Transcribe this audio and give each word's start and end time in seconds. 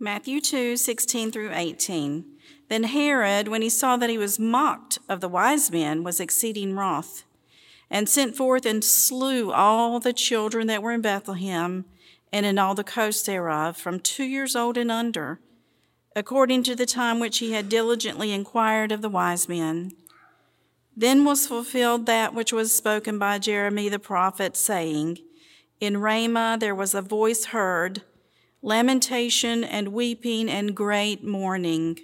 Matthew 0.00 0.40
2 0.40 0.76
16 0.76 1.32
through 1.32 1.50
18. 1.52 2.24
Then 2.68 2.84
Herod, 2.84 3.48
when 3.48 3.62
he 3.62 3.68
saw 3.68 3.96
that 3.96 4.08
he 4.08 4.16
was 4.16 4.38
mocked 4.38 5.00
of 5.08 5.20
the 5.20 5.28
wise 5.28 5.72
men, 5.72 6.04
was 6.04 6.20
exceeding 6.20 6.76
wroth, 6.76 7.24
and 7.90 8.08
sent 8.08 8.36
forth 8.36 8.64
and 8.64 8.84
slew 8.84 9.50
all 9.50 9.98
the 9.98 10.12
children 10.12 10.68
that 10.68 10.84
were 10.84 10.92
in 10.92 11.00
Bethlehem 11.00 11.84
and 12.32 12.46
in 12.46 12.60
all 12.60 12.76
the 12.76 12.84
coasts 12.84 13.26
thereof, 13.26 13.76
from 13.76 13.98
two 13.98 14.22
years 14.22 14.54
old 14.54 14.76
and 14.76 14.92
under, 14.92 15.40
according 16.14 16.62
to 16.62 16.76
the 16.76 16.86
time 16.86 17.18
which 17.18 17.38
he 17.38 17.50
had 17.50 17.68
diligently 17.68 18.30
inquired 18.30 18.92
of 18.92 19.02
the 19.02 19.08
wise 19.08 19.48
men. 19.48 19.90
Then 20.96 21.24
was 21.24 21.48
fulfilled 21.48 22.06
that 22.06 22.34
which 22.34 22.52
was 22.52 22.72
spoken 22.72 23.18
by 23.18 23.40
Jeremy 23.40 23.88
the 23.88 23.98
prophet, 23.98 24.56
saying, 24.56 25.18
In 25.80 25.96
Ramah 25.96 26.58
there 26.60 26.74
was 26.74 26.94
a 26.94 27.02
voice 27.02 27.46
heard, 27.46 28.02
lamentation 28.62 29.64
and 29.64 29.88
weeping 29.88 30.48
and 30.48 30.74
great 30.74 31.24
mourning. 31.24 31.98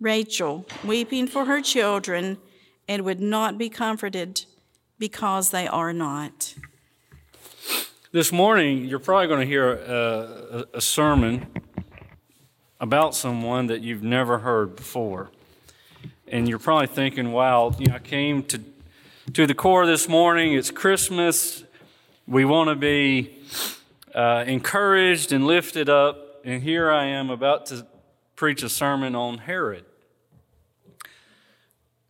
Rachel 0.00 0.66
weeping 0.84 1.26
for 1.26 1.44
her 1.46 1.60
children 1.60 2.38
and 2.86 3.02
would 3.04 3.20
not 3.20 3.58
be 3.58 3.68
comforted 3.68 4.44
because 4.98 5.50
they 5.50 5.66
are 5.66 5.92
not. 5.92 6.54
This 8.10 8.32
morning, 8.32 8.84
you're 8.86 8.98
probably 8.98 9.26
going 9.26 9.40
to 9.40 9.46
hear 9.46 9.72
a, 9.72 10.66
a, 10.74 10.78
a 10.78 10.80
sermon 10.80 11.46
about 12.80 13.14
someone 13.14 13.66
that 13.66 13.82
you've 13.82 14.02
never 14.02 14.38
heard 14.38 14.76
before. 14.76 15.30
And 16.26 16.48
you're 16.48 16.58
probably 16.58 16.86
thinking, 16.86 17.32
wow, 17.32 17.74
you 17.78 17.86
know, 17.86 17.96
I 17.96 17.98
came 17.98 18.42
to, 18.44 18.60
to 19.34 19.46
the 19.46 19.54
corps 19.54 19.86
this 19.86 20.08
morning. 20.08 20.54
It's 20.54 20.70
Christmas. 20.70 21.64
We 22.26 22.44
want 22.44 22.68
to 22.70 22.76
be 22.76 23.42
uh, 24.18 24.42
encouraged 24.48 25.30
and 25.30 25.46
lifted 25.46 25.88
up. 25.88 26.40
And 26.44 26.62
here 26.62 26.90
I 26.90 27.04
am 27.06 27.30
about 27.30 27.66
to 27.66 27.86
preach 28.34 28.64
a 28.64 28.68
sermon 28.68 29.14
on 29.14 29.38
Herod. 29.38 29.84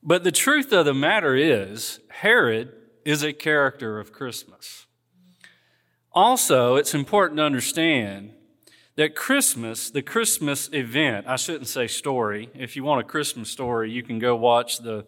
But 0.02 0.24
the 0.24 0.32
truth 0.32 0.72
of 0.72 0.86
the 0.86 0.94
matter 0.94 1.36
is, 1.36 2.00
Herod 2.08 2.72
is 3.04 3.22
a 3.22 3.34
character 3.34 4.00
of 4.00 4.10
Christmas. 4.10 4.86
Also, 6.12 6.76
it's 6.76 6.94
important 6.94 7.36
to 7.38 7.44
understand 7.44 8.32
that 8.96 9.14
Christmas, 9.14 9.90
the 9.90 10.02
Christmas 10.02 10.70
event, 10.72 11.26
I 11.28 11.36
shouldn't 11.36 11.68
say 11.68 11.86
story. 11.88 12.48
If 12.54 12.74
you 12.74 12.84
want 12.84 13.02
a 13.02 13.04
Christmas 13.04 13.50
story, 13.50 13.90
you 13.90 14.02
can 14.02 14.18
go 14.18 14.34
watch 14.34 14.78
the, 14.78 15.04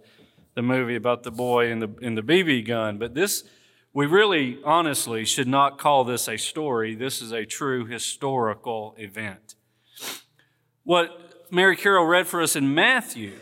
the 0.54 0.62
movie 0.62 0.96
about 0.96 1.22
the 1.22 1.30
boy 1.30 1.72
and 1.72 1.80
the, 1.80 1.88
and 2.02 2.16
the 2.16 2.22
BB 2.22 2.66
gun. 2.66 2.98
But 2.98 3.14
this, 3.14 3.44
we 3.92 4.06
really 4.06 4.58
honestly 4.64 5.24
should 5.24 5.48
not 5.48 5.78
call 5.78 6.04
this 6.04 6.28
a 6.28 6.36
story. 6.36 6.94
This 6.94 7.20
is 7.20 7.32
a 7.32 7.44
true 7.44 7.86
historical 7.86 8.94
event. 8.98 9.56
What 10.84 11.46
Mary 11.50 11.76
Carroll 11.76 12.06
read 12.06 12.26
for 12.26 12.40
us 12.40 12.54
in 12.54 12.74
Matthew 12.74 13.32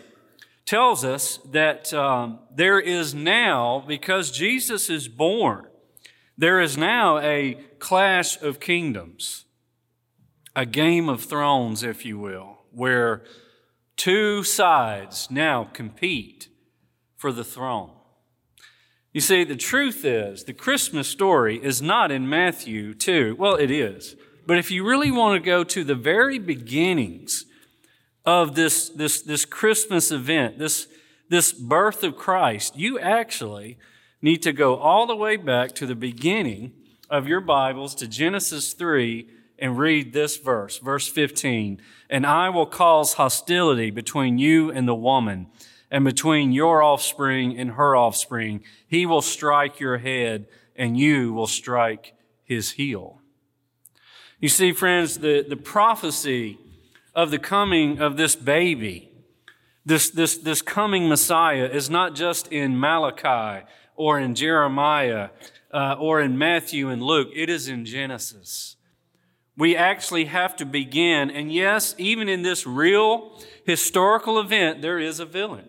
tells 0.65 1.05
us 1.05 1.39
that 1.51 1.93
um, 1.93 2.41
there 2.55 2.81
is 2.81 3.15
now, 3.15 3.85
because 3.87 4.31
Jesus 4.31 4.91
is 4.91 5.09
born, 5.09 5.67
there 6.37 6.61
is 6.61 6.77
now 6.77 7.19
a 7.19 7.59
clash 7.79 8.41
of 8.41 8.61
kingdoms, 8.61 9.45
a 10.55 10.65
game 10.65 11.09
of 11.09 11.23
thrones, 11.23 11.83
if 11.83 12.05
you 12.05 12.19
will, 12.19 12.59
where 12.71 13.23
two 13.97 14.43
sides 14.43 15.31
now 15.31 15.65
compete 15.65 16.49
for 17.17 17.33
the 17.33 17.45
throne. 17.45 17.98
You 19.13 19.21
see, 19.23 19.45
the 19.45 19.57
truth 19.57 20.05
is, 20.05 20.45
the 20.45 20.53
Christmas 20.53 21.09
story 21.09 21.63
is 21.63 21.81
not 21.81 22.11
in 22.11 22.29
Matthew 22.29 22.93
2. 22.93 23.37
Well, 23.39 23.55
it 23.55 23.71
is. 23.71 24.17
But 24.47 24.59
if 24.59 24.71
you 24.71 24.87
really 24.87 25.11
want 25.11 25.43
to 25.43 25.47
go 25.47 25.65
to 25.65 25.85
the 25.85 25.95
very 25.95 26.39
beginnings 26.39 27.47
of 28.25 28.55
this, 28.55 28.91
this, 28.91 29.23
this 29.23 29.45
Christmas 29.45 30.11
event, 30.11 30.59
this, 30.59 30.89
this 31.31 31.53
birth 31.53 32.03
of 32.03 32.17
Christ, 32.17 32.77
you 32.77 32.99
actually 32.99 33.79
need 34.21 34.43
to 34.43 34.53
go 34.53 34.77
all 34.77 35.07
the 35.07 35.17
way 35.17 35.37
back 35.37 35.75
to 35.77 35.87
the 35.87 35.95
beginning 35.95 36.73
of 37.09 37.27
your 37.27 37.41
Bibles 37.41 37.95
to 37.97 38.09
Genesis 38.09 38.75
3 38.75 39.29
and 39.59 39.79
read 39.79 40.13
this 40.13 40.37
verse, 40.37 40.79
verse 40.79 41.09
15. 41.09 41.81
And 42.11 42.27
I 42.27 42.49
will 42.51 42.67
cause 42.67 43.15
hostility 43.15 43.91
between 43.91 44.39
you 44.39 44.71
and 44.71 44.87
the 44.87 44.95
woman, 44.95 45.47
and 45.91 46.05
between 46.05 46.53
your 46.53 46.83
offspring 46.83 47.59
and 47.59 47.73
her 47.73 47.97
offspring. 47.97 48.63
He 48.87 49.07
will 49.07 49.23
strike 49.23 49.81
your 49.81 49.99
head, 49.99 50.47
and 50.77 50.99
you 50.99 51.33
will 51.33 51.47
strike 51.47 52.15
his 52.45 52.73
heel. 52.73 53.21
You 54.41 54.49
see, 54.49 54.73
friends, 54.73 55.19
the, 55.19 55.45
the 55.49 55.57
prophecy 55.57 56.59
of 57.15 57.31
the 57.31 57.39
coming 57.39 58.01
of 58.01 58.17
this 58.17 58.37
baby, 58.37 59.11
this, 59.85 60.11
this, 60.11 60.37
this 60.39 60.63
coming 60.63 61.09
Messiah, 61.09 61.67
is 61.67 61.91
not 61.91 62.15
just 62.15 62.53
in 62.53 62.79
Malachi 62.79 63.67
or 63.97 64.21
in 64.21 64.35
Jeremiah 64.35 65.31
uh, 65.73 65.97
or 65.99 66.21
in 66.21 66.39
Matthew 66.39 66.89
and 66.89 67.03
Luke, 67.03 67.31
it 67.35 67.51
is 67.51 67.69
in 67.69 67.85
Genesis. 67.85 68.77
We 69.57 69.75
actually 69.75 70.27
have 70.27 70.55
to 70.57 70.65
begin, 70.65 71.31
and 71.31 71.53
yes, 71.53 71.97
even 71.99 72.29
in 72.29 72.43
this 72.43 72.65
real 72.65 73.43
historical 73.65 74.39
event, 74.39 74.83
there 74.83 75.01
is 75.01 75.19
a 75.19 75.27
villain. 75.27 75.69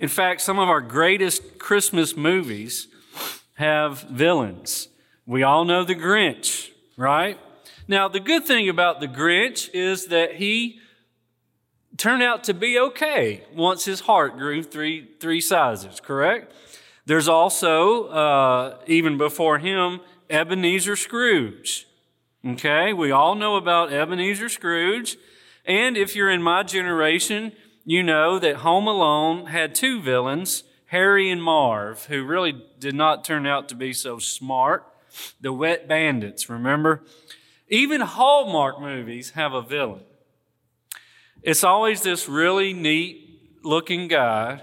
In 0.00 0.08
fact, 0.08 0.40
some 0.40 0.58
of 0.58 0.70
our 0.70 0.80
greatest 0.80 1.58
Christmas 1.58 2.16
movies 2.16 2.88
have 3.56 4.00
villains. 4.04 4.88
We 5.26 5.42
all 5.42 5.66
know 5.66 5.84
the 5.84 5.94
Grinch, 5.94 6.70
right? 6.96 7.38
Now, 7.86 8.08
the 8.08 8.18
good 8.18 8.46
thing 8.46 8.70
about 8.70 9.00
the 9.00 9.06
Grinch 9.08 9.68
is 9.74 10.06
that 10.06 10.36
he 10.36 10.80
turned 11.98 12.22
out 12.22 12.44
to 12.44 12.54
be 12.54 12.78
okay 12.78 13.44
once 13.54 13.84
his 13.84 14.00
heart 14.00 14.38
grew 14.38 14.62
three, 14.62 15.06
three 15.20 15.42
sizes, 15.42 16.00
correct? 16.00 16.54
There's 17.04 17.28
also, 17.28 18.04
uh, 18.04 18.78
even 18.86 19.18
before 19.18 19.58
him, 19.58 20.00
Ebenezer 20.30 20.96
Scrooge. 20.96 21.86
Okay, 22.42 22.94
we 22.94 23.10
all 23.10 23.34
know 23.34 23.56
about 23.56 23.92
Ebenezer 23.92 24.48
Scrooge. 24.48 25.18
And 25.66 25.98
if 25.98 26.16
you're 26.16 26.30
in 26.30 26.42
my 26.42 26.62
generation, 26.62 27.52
you 27.84 28.02
know 28.02 28.38
that 28.38 28.56
Home 28.56 28.86
Alone 28.86 29.46
had 29.46 29.74
two 29.74 30.00
villains, 30.00 30.64
Harry 30.86 31.30
and 31.30 31.42
Marv, 31.42 32.06
who 32.06 32.24
really 32.24 32.62
did 32.78 32.94
not 32.94 33.24
turn 33.24 33.46
out 33.46 33.68
to 33.68 33.74
be 33.74 33.92
so 33.92 34.18
smart. 34.18 34.86
The 35.40 35.52
Wet 35.52 35.88
Bandits, 35.88 36.48
remember? 36.48 37.02
Even 37.68 38.00
Hallmark 38.00 38.80
movies 38.80 39.30
have 39.30 39.52
a 39.52 39.62
villain. 39.62 40.02
It's 41.42 41.64
always 41.64 42.02
this 42.02 42.28
really 42.28 42.72
neat 42.72 43.60
looking 43.62 44.08
guy 44.08 44.62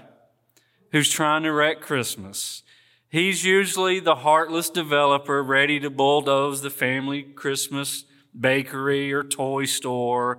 who's 0.92 1.10
trying 1.10 1.42
to 1.42 1.52
wreck 1.52 1.80
Christmas. 1.80 2.62
He's 3.08 3.44
usually 3.44 4.00
the 4.00 4.16
heartless 4.16 4.70
developer 4.70 5.42
ready 5.42 5.80
to 5.80 5.90
bulldoze 5.90 6.60
the 6.60 6.70
family 6.70 7.22
Christmas 7.22 8.04
bakery 8.38 9.12
or 9.12 9.24
toy 9.24 9.64
store. 9.64 10.38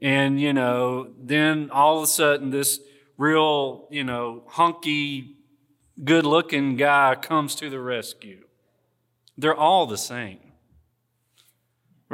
And, 0.00 0.40
you 0.40 0.52
know, 0.52 1.08
then 1.18 1.70
all 1.70 1.98
of 1.98 2.04
a 2.04 2.06
sudden 2.06 2.50
this 2.50 2.80
real, 3.16 3.86
you 3.90 4.04
know, 4.04 4.44
hunky, 4.48 5.36
good 6.02 6.26
looking 6.26 6.76
guy 6.76 7.14
comes 7.14 7.54
to 7.56 7.70
the 7.70 7.80
rescue. 7.80 8.44
They're 9.38 9.54
all 9.54 9.86
the 9.86 9.98
same 9.98 10.38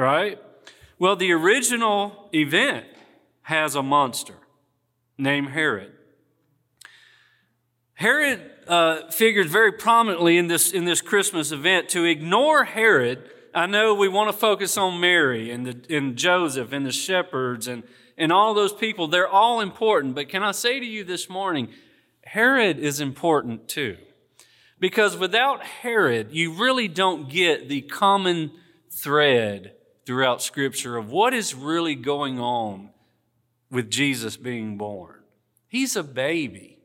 right? 0.00 0.38
Well, 0.98 1.16
the 1.16 1.32
original 1.32 2.30
event 2.34 2.86
has 3.42 3.74
a 3.74 3.82
monster 3.82 4.34
named 5.18 5.50
Herod. 5.50 5.92
Herod 7.94 8.40
uh, 8.66 9.10
figured 9.10 9.48
very 9.48 9.72
prominently 9.72 10.38
in 10.38 10.46
this, 10.46 10.72
in 10.72 10.84
this 10.86 11.02
Christmas 11.02 11.52
event. 11.52 11.90
To 11.90 12.04
ignore 12.04 12.64
Herod, 12.64 13.30
I 13.54 13.66
know 13.66 13.94
we 13.94 14.08
want 14.08 14.30
to 14.30 14.36
focus 14.36 14.76
on 14.76 15.00
Mary 15.00 15.50
and, 15.50 15.66
the, 15.66 15.96
and 15.96 16.16
Joseph 16.16 16.72
and 16.72 16.86
the 16.86 16.92
shepherds 16.92 17.66
and, 17.66 17.82
and 18.16 18.32
all 18.32 18.54
those 18.54 18.72
people. 18.72 19.08
They're 19.08 19.28
all 19.28 19.60
important. 19.60 20.14
But 20.14 20.28
can 20.28 20.42
I 20.42 20.52
say 20.52 20.78
to 20.78 20.86
you 20.86 21.04
this 21.04 21.28
morning, 21.28 21.68
Herod 22.22 22.78
is 22.78 23.00
important 23.00 23.68
too. 23.68 23.96
Because 24.78 25.16
without 25.16 25.62
Herod, 25.62 26.32
you 26.32 26.54
really 26.54 26.88
don't 26.88 27.28
get 27.28 27.68
the 27.68 27.82
common 27.82 28.52
thread 28.90 29.74
throughout 30.06 30.42
Scripture 30.42 30.96
of 30.96 31.10
what 31.10 31.34
is 31.34 31.54
really 31.54 31.94
going 31.94 32.40
on 32.40 32.90
with 33.70 33.90
Jesus 33.90 34.36
being 34.36 34.78
born. 34.78 35.16
He's 35.68 35.96
a 35.96 36.02
baby. 36.02 36.78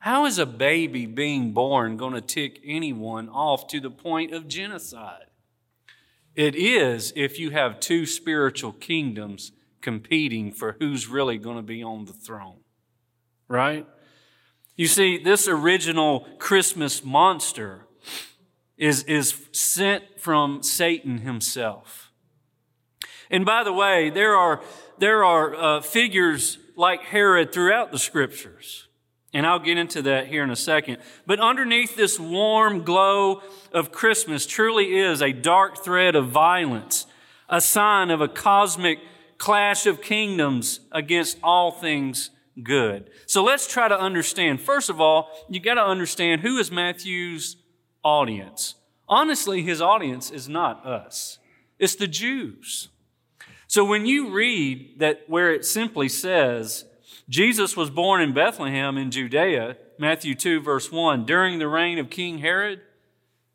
How 0.00 0.26
is 0.26 0.38
a 0.38 0.46
baby 0.46 1.06
being 1.06 1.52
born 1.52 1.96
going 1.96 2.14
to 2.14 2.20
tick 2.20 2.60
anyone 2.64 3.28
off 3.28 3.68
to 3.68 3.80
the 3.80 3.90
point 3.90 4.34
of 4.34 4.48
genocide? 4.48 5.27
It 6.38 6.54
is 6.54 7.12
if 7.16 7.40
you 7.40 7.50
have 7.50 7.80
two 7.80 8.06
spiritual 8.06 8.70
kingdoms 8.70 9.50
competing 9.80 10.52
for 10.52 10.76
who's 10.78 11.08
really 11.08 11.36
going 11.36 11.56
to 11.56 11.64
be 11.64 11.82
on 11.82 12.04
the 12.04 12.12
throne, 12.12 12.60
right? 13.48 13.84
You 14.76 14.86
see, 14.86 15.18
this 15.18 15.48
original 15.48 16.28
Christmas 16.38 17.02
monster 17.04 17.88
is, 18.76 19.02
is 19.02 19.48
sent 19.50 20.20
from 20.20 20.62
Satan 20.62 21.18
himself. 21.18 22.12
And 23.32 23.44
by 23.44 23.64
the 23.64 23.72
way, 23.72 24.08
there 24.08 24.36
are, 24.36 24.62
there 24.98 25.24
are 25.24 25.56
uh, 25.56 25.80
figures 25.80 26.58
like 26.76 27.02
Herod 27.02 27.52
throughout 27.52 27.90
the 27.90 27.98
scriptures. 27.98 28.86
And 29.34 29.46
I'll 29.46 29.58
get 29.58 29.76
into 29.76 30.02
that 30.02 30.28
here 30.28 30.42
in 30.42 30.50
a 30.50 30.56
second. 30.56 30.98
But 31.26 31.38
underneath 31.38 31.96
this 31.96 32.18
warm 32.18 32.82
glow 32.84 33.42
of 33.72 33.92
Christmas 33.92 34.46
truly 34.46 34.96
is 34.96 35.20
a 35.20 35.32
dark 35.32 35.84
thread 35.84 36.16
of 36.16 36.28
violence, 36.28 37.06
a 37.48 37.60
sign 37.60 38.10
of 38.10 38.20
a 38.20 38.28
cosmic 38.28 38.98
clash 39.36 39.86
of 39.86 40.00
kingdoms 40.00 40.80
against 40.92 41.38
all 41.42 41.70
things 41.70 42.30
good. 42.62 43.10
So 43.26 43.44
let's 43.44 43.70
try 43.70 43.88
to 43.88 43.98
understand. 43.98 44.60
First 44.60 44.90
of 44.90 45.00
all, 45.00 45.30
you 45.48 45.60
got 45.60 45.74
to 45.74 45.84
understand 45.84 46.40
who 46.40 46.58
is 46.58 46.70
Matthew's 46.70 47.56
audience. 48.02 48.74
Honestly, 49.08 49.62
his 49.62 49.80
audience 49.80 50.30
is 50.30 50.48
not 50.48 50.84
us. 50.84 51.38
It's 51.78 51.94
the 51.94 52.08
Jews. 52.08 52.88
So 53.66 53.84
when 53.84 54.06
you 54.06 54.30
read 54.30 54.98
that 54.98 55.24
where 55.28 55.52
it 55.52 55.64
simply 55.64 56.08
says, 56.08 56.84
Jesus 57.28 57.76
was 57.76 57.90
born 57.90 58.22
in 58.22 58.32
Bethlehem 58.32 58.96
in 58.96 59.10
Judea, 59.10 59.76
Matthew 59.98 60.34
2 60.34 60.60
verse 60.60 60.90
1, 60.90 61.26
during 61.26 61.58
the 61.58 61.68
reign 61.68 61.98
of 61.98 62.08
King 62.08 62.38
Herod, 62.38 62.80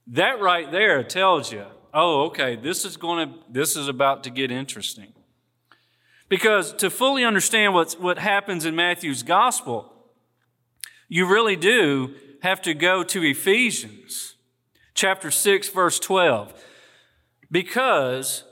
that 0.08 0.40
right 0.40 0.72
there 0.72 1.04
tells 1.04 1.52
you, 1.52 1.66
oh, 1.94 2.26
okay, 2.26 2.56
this 2.56 2.86
is 2.86 2.98
going 2.98 3.30
to, 3.30 3.36
this 3.50 3.76
is 3.76 3.88
about 3.88 4.24
to 4.26 4.30
get 4.30 4.52
interesting. 4.52 5.14
Because 6.30 6.74
to 6.74 6.90
fully 6.90 7.24
understand 7.24 7.74
what's, 7.74 7.98
what 7.98 8.18
happens 8.18 8.66
in 8.66 8.76
Matthew's 8.76 9.24
gospel, 9.24 9.92
you 11.08 11.26
really 11.26 11.56
do 11.56 12.14
have 12.42 12.62
to 12.64 12.74
go 12.74 13.04
to 13.04 13.24
Ephesians 13.24 14.36
chapter 14.94 15.32
6, 15.32 15.70
verse 15.70 16.00
12. 16.00 16.54
Because 17.50 18.44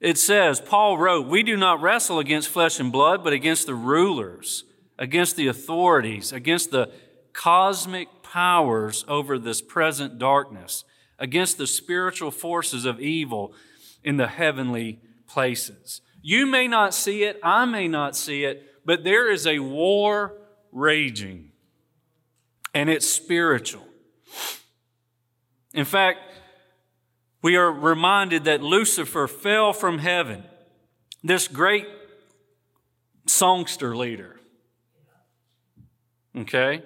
it 0.00 0.18
says, 0.18 0.60
Paul 0.60 0.98
wrote, 0.98 1.26
We 1.26 1.42
do 1.42 1.56
not 1.56 1.80
wrestle 1.80 2.18
against 2.18 2.48
flesh 2.48 2.78
and 2.78 2.92
blood, 2.92 3.24
but 3.24 3.32
against 3.32 3.66
the 3.66 3.74
rulers, 3.74 4.64
against 4.98 5.36
the 5.36 5.48
authorities, 5.48 6.32
against 6.32 6.70
the 6.70 6.92
cosmic 7.32 8.08
powers 8.22 9.04
over 9.08 9.38
this 9.38 9.60
present 9.60 10.18
darkness, 10.18 10.84
against 11.18 11.58
the 11.58 11.66
spiritual 11.66 12.30
forces 12.30 12.84
of 12.84 13.00
evil 13.00 13.52
in 14.04 14.16
the 14.16 14.28
heavenly 14.28 15.00
places. 15.26 16.00
You 16.22 16.46
may 16.46 16.68
not 16.68 16.94
see 16.94 17.24
it, 17.24 17.38
I 17.42 17.64
may 17.64 17.88
not 17.88 18.16
see 18.16 18.44
it, 18.44 18.64
but 18.84 19.04
there 19.04 19.30
is 19.30 19.46
a 19.46 19.58
war 19.58 20.34
raging, 20.72 21.50
and 22.74 22.88
it's 22.88 23.08
spiritual. 23.08 23.86
In 25.74 25.84
fact, 25.84 26.18
we 27.42 27.56
are 27.56 27.70
reminded 27.70 28.44
that 28.44 28.62
Lucifer 28.62 29.26
fell 29.28 29.72
from 29.72 29.98
heaven, 29.98 30.44
this 31.22 31.48
great 31.48 31.86
songster 33.26 33.96
leader. 33.96 34.40
Okay? 36.36 36.82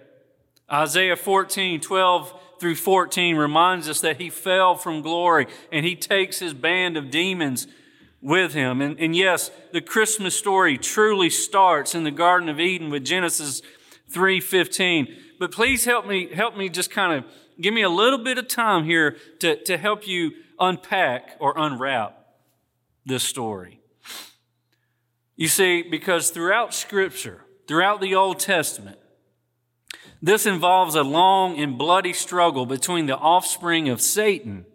Isaiah 0.71 1.17
14, 1.17 1.81
12 1.81 2.41
through 2.59 2.77
14 2.77 3.37
reminds 3.37 3.89
us 3.89 4.01
that 4.01 4.21
he 4.21 4.31
fell 4.31 4.77
from 4.77 5.03
glory 5.03 5.47
and 5.71 5.85
he 5.85 5.97
takes 5.97 6.39
his 6.39 6.55
band 6.55 6.97
of 6.97 7.11
demons 7.11 7.67
with 8.21 8.55
him. 8.55 8.81
And, 8.81 8.99
and 8.99 9.17
yes, 9.17 9.51
the 9.73 9.81
Christmas 9.81 10.39
story 10.39 10.79
truly 10.79 11.29
starts 11.29 11.95
in 11.95 12.05
the 12.05 12.11
Garden 12.11 12.49
of 12.49 12.61
Eden 12.61 12.89
with 12.89 13.05
Genesis 13.05 13.63
3:15. 14.13 15.19
But 15.39 15.51
please 15.51 15.85
help 15.85 16.07
me, 16.07 16.33
help 16.33 16.57
me 16.57 16.69
just 16.69 16.91
kind 16.91 17.13
of 17.13 17.25
give 17.63 17.73
me 17.73 17.83
a 17.83 17.89
little 17.89 18.19
bit 18.19 18.39
of 18.39 18.49
time 18.49 18.85
here 18.85 19.17
to, 19.39 19.57
to 19.65 19.79
help 19.79 20.07
you 20.07 20.33
unpack 20.59 21.37
or 21.39 21.55
unwrap 21.57 22.19
this 23.07 23.23
story. 23.23 23.81
You 25.37 25.49
see, 25.49 25.83
because 25.83 26.31
throughout 26.31 26.75
Scripture, 26.75 27.45
throughout 27.67 28.01
the 28.01 28.15
Old 28.15 28.39
Testament, 28.39 28.99
this 30.21 30.47
involves 30.47 30.95
a 30.95 31.03
long 31.03 31.59
and 31.59 31.77
bloody 31.77 32.13
struggle 32.13 32.65
between 32.65 33.07
the 33.07 33.17
offspring 33.17 33.89
of 33.89 34.01
Satan 34.01 34.67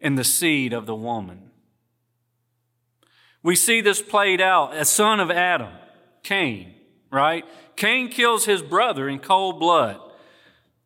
and 0.00 0.16
the 0.16 0.24
seed 0.24 0.72
of 0.72 0.86
the 0.86 0.94
woman. 0.94 1.50
We 3.42 3.56
see 3.56 3.80
this 3.80 4.00
played 4.00 4.40
out. 4.40 4.76
A 4.76 4.84
son 4.84 5.18
of 5.18 5.30
Adam, 5.30 5.72
Cain, 6.22 6.74
right? 7.10 7.44
Cain 7.74 8.08
kills 8.08 8.44
his 8.44 8.62
brother 8.62 9.08
in 9.08 9.18
cold 9.18 9.58
blood. 9.58 10.00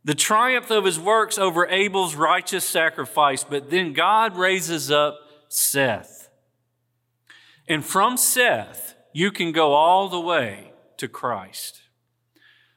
The 0.04 0.14
triumph 0.14 0.70
of 0.70 0.84
his 0.84 0.98
works 0.98 1.38
over 1.38 1.66
Abel's 1.68 2.14
righteous 2.14 2.64
sacrifice, 2.64 3.44
but 3.44 3.70
then 3.70 3.92
God 3.92 4.36
raises 4.36 4.90
up 4.90 5.18
Seth. 5.48 6.30
And 7.68 7.84
from 7.84 8.16
Seth, 8.16 8.94
you 9.12 9.30
can 9.30 9.52
go 9.52 9.74
all 9.74 10.08
the 10.08 10.20
way 10.20 10.72
to 10.96 11.06
Christ. 11.06 11.82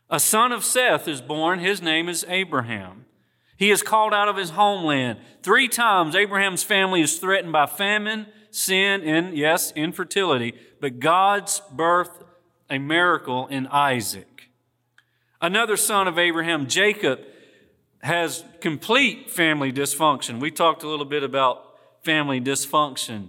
A 0.10 0.20
son 0.20 0.52
of 0.52 0.64
Seth 0.64 1.08
is 1.08 1.22
born. 1.22 1.60
His 1.60 1.82
name 1.82 2.10
is 2.10 2.26
Abraham. 2.28 3.06
He 3.56 3.72
is 3.72 3.82
called 3.82 4.14
out 4.14 4.28
of 4.28 4.38
his 4.38 4.52
homeland. 4.52 5.20
Three 5.42 5.68
times, 5.68 6.16
Abraham's 6.16 6.64
family 6.64 7.02
is 7.02 7.18
threatened 7.18 7.54
by 7.54 7.66
famine, 7.66 8.28
sin, 8.52 9.02
and 9.02 9.38
yes, 9.38 9.72
infertility, 9.76 10.54
but 10.82 11.00
God's 11.00 11.62
birth 11.72 12.24
a 12.70 12.78
miracle 12.78 13.48
in 13.48 13.68
Isaac. 13.68 14.50
Another 15.44 15.76
son 15.76 16.08
of 16.08 16.18
Abraham, 16.18 16.68
Jacob, 16.68 17.20
has 18.02 18.46
complete 18.62 19.30
family 19.30 19.74
dysfunction. 19.74 20.40
We 20.40 20.52
talked 20.52 20.84
a 20.84 20.88
little 20.88 21.06
bit 21.06 21.22
about 21.22 21.76
family 22.02 22.40
dysfunction. 22.40 23.28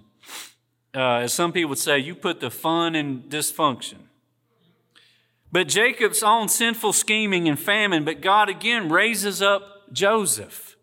Uh, 0.94 1.22
as 1.22 1.34
some 1.34 1.50
people 1.50 1.70
would 1.70 1.78
say, 1.78 1.98
you 1.98 2.14
put 2.14 2.38
the 2.38 2.52
fun 2.52 2.94
in 2.94 3.22
dysfunction. 3.22 3.96
But 5.50 5.66
Jacob's 5.66 6.22
own 6.22 6.48
sinful 6.48 6.92
scheming 6.92 7.48
and 7.48 7.58
famine, 7.58 8.04
but 8.04 8.20
God 8.20 8.48
again 8.48 8.88
raises 8.90 9.42
up 9.42 9.92
Joseph. 9.92 10.76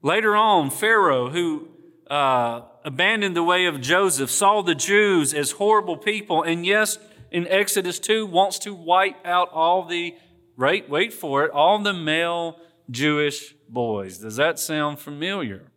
Later 0.00 0.34
on, 0.34 0.70
Pharaoh, 0.70 1.28
who 1.28 1.68
uh, 2.08 2.62
abandoned 2.82 3.36
the 3.36 3.42
way 3.42 3.66
of 3.66 3.82
Joseph, 3.82 4.30
saw 4.30 4.62
the 4.62 4.74
Jews 4.74 5.34
as 5.34 5.50
horrible 5.50 5.98
people, 5.98 6.42
and 6.42 6.64
yes, 6.64 6.96
in 7.30 7.46
Exodus 7.46 7.98
2, 7.98 8.24
wants 8.24 8.58
to 8.60 8.72
wipe 8.72 9.26
out 9.26 9.50
all 9.52 9.84
the 9.84 10.14
right, 10.60 10.88
wait 10.90 11.12
for 11.12 11.44
it, 11.44 11.50
all 11.52 11.78
the 11.78 11.94
male 11.94 12.60
Jewish 12.90 13.54
boys. 13.66 14.18
Does 14.18 14.36
that 14.36 14.58
sound 14.58 14.98
familiar? 14.98 15.72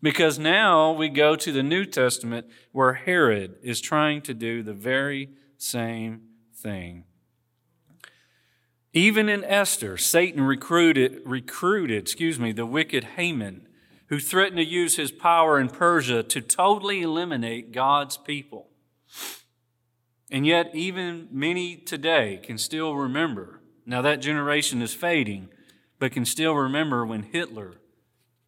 Because 0.00 0.38
now 0.38 0.92
we 0.92 1.08
go 1.08 1.34
to 1.34 1.50
the 1.50 1.64
New 1.64 1.84
Testament 1.84 2.46
where 2.70 2.92
Herod 2.92 3.56
is 3.60 3.80
trying 3.80 4.22
to 4.22 4.32
do 4.32 4.62
the 4.62 4.72
very 4.72 5.30
same 5.58 6.22
thing. 6.54 7.04
Even 8.92 9.28
in 9.28 9.44
Esther, 9.44 9.96
Satan 9.96 10.42
recruited, 10.42 11.20
recruited, 11.24 12.00
excuse 12.00 12.38
me, 12.38 12.52
the 12.52 12.66
wicked 12.66 13.04
Haman, 13.16 13.66
who 14.06 14.20
threatened 14.20 14.58
to 14.58 14.64
use 14.64 14.96
his 14.96 15.10
power 15.10 15.58
in 15.58 15.68
Persia 15.68 16.22
to 16.22 16.40
totally 16.40 17.02
eliminate 17.02 17.72
God's 17.72 18.16
people. 18.16 18.68
And 20.30 20.46
yet, 20.46 20.70
even 20.72 21.28
many 21.32 21.76
today 21.76 22.40
can 22.42 22.58
still 22.58 22.94
remember 22.94 23.59
now, 23.90 24.02
that 24.02 24.20
generation 24.20 24.82
is 24.82 24.94
fading, 24.94 25.48
but 25.98 26.12
can 26.12 26.24
still 26.24 26.54
remember 26.54 27.04
when 27.04 27.24
Hitler 27.24 27.72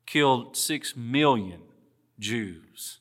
killed 0.07 0.57
six 0.57 0.97
million 0.97 1.63
Jews. 2.21 3.01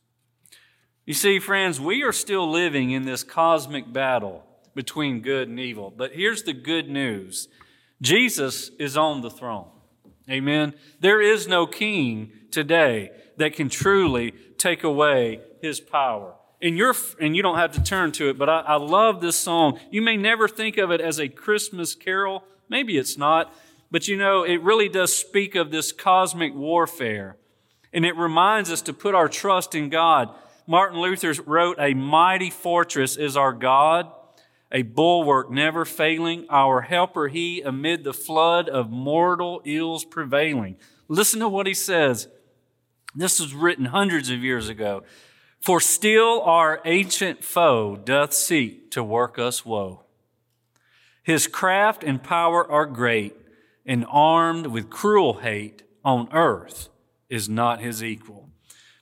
You 1.05 1.13
see, 1.13 1.37
friends, 1.37 1.79
we 1.79 2.01
are 2.01 2.11
still 2.11 2.49
living 2.49 2.89
in 2.89 3.05
this 3.05 3.23
cosmic 3.23 3.93
battle 3.93 4.43
between 4.73 5.21
good 5.21 5.49
and 5.49 5.59
evil. 5.59 5.93
But 5.95 6.13
here's 6.13 6.41
the 6.41 6.53
good 6.53 6.89
news 6.89 7.47
Jesus 8.01 8.69
is 8.79 8.97
on 8.97 9.21
the 9.21 9.29
throne. 9.29 9.69
Amen. 10.27 10.73
There 10.99 11.21
is 11.21 11.47
no 11.47 11.67
king 11.67 12.31
today 12.49 13.11
that 13.37 13.53
can 13.53 13.69
truly 13.69 14.31
take 14.57 14.83
away 14.83 15.41
his 15.61 15.79
power 15.79 16.33
and 16.61 16.77
you're 16.77 16.95
and 17.19 17.35
you 17.35 17.41
don't 17.41 17.57
have 17.57 17.71
to 17.73 17.83
turn 17.83 18.11
to 18.13 18.29
it, 18.29 18.37
but 18.37 18.49
I, 18.49 18.59
I 18.61 18.75
love 18.75 19.21
this 19.21 19.37
song. 19.37 19.79
You 19.89 20.01
may 20.01 20.17
never 20.17 20.47
think 20.47 20.77
of 20.77 20.91
it 20.91 21.01
as 21.01 21.19
a 21.19 21.27
Christmas 21.27 21.95
carol. 21.95 22.43
Maybe 22.69 22.97
it's 22.97 23.17
not, 23.17 23.53
but 23.89 24.07
you 24.07 24.15
know, 24.15 24.43
it 24.43 24.61
really 24.61 24.87
does 24.87 25.15
speak 25.15 25.55
of 25.55 25.71
this 25.71 25.91
cosmic 25.91 26.55
warfare. 26.55 27.37
And 27.93 28.05
it 28.05 28.15
reminds 28.15 28.71
us 28.71 28.81
to 28.83 28.93
put 28.93 29.15
our 29.15 29.27
trust 29.27 29.75
in 29.75 29.89
God. 29.89 30.29
Martin 30.65 30.99
Luther 30.99 31.33
wrote, 31.45 31.77
A 31.79 31.93
mighty 31.93 32.49
fortress 32.49 33.17
is 33.17 33.35
our 33.35 33.51
God, 33.51 34.09
a 34.71 34.83
bulwark 34.83 35.51
never 35.51 35.83
failing, 35.83 36.45
our 36.49 36.81
helper 36.81 37.27
he 37.27 37.61
amid 37.61 38.05
the 38.05 38.13
flood 38.13 38.69
of 38.69 38.89
mortal 38.89 39.61
ills 39.65 40.05
prevailing. 40.05 40.77
Listen 41.09 41.41
to 41.41 41.49
what 41.49 41.67
he 41.67 41.73
says. 41.73 42.29
This 43.13 43.41
was 43.41 43.53
written 43.53 43.85
hundreds 43.85 44.29
of 44.29 44.41
years 44.41 44.69
ago. 44.69 45.03
For 45.61 45.79
still 45.79 46.41
our 46.41 46.81
ancient 46.85 47.43
foe 47.43 47.95
doth 47.95 48.33
seek 48.33 48.91
to 48.91 49.03
work 49.03 49.37
us 49.37 49.65
woe. 49.65 50.05
His 51.23 51.47
craft 51.47 52.03
and 52.03 52.23
power 52.23 52.69
are 52.69 52.87
great, 52.87 53.35
and 53.85 54.05
armed 54.09 54.67
with 54.67 54.89
cruel 54.89 55.39
hate 55.39 55.83
on 56.03 56.29
earth 56.33 56.89
is 57.29 57.47
not 57.47 57.79
his 57.79 58.03
equal. 58.03 58.49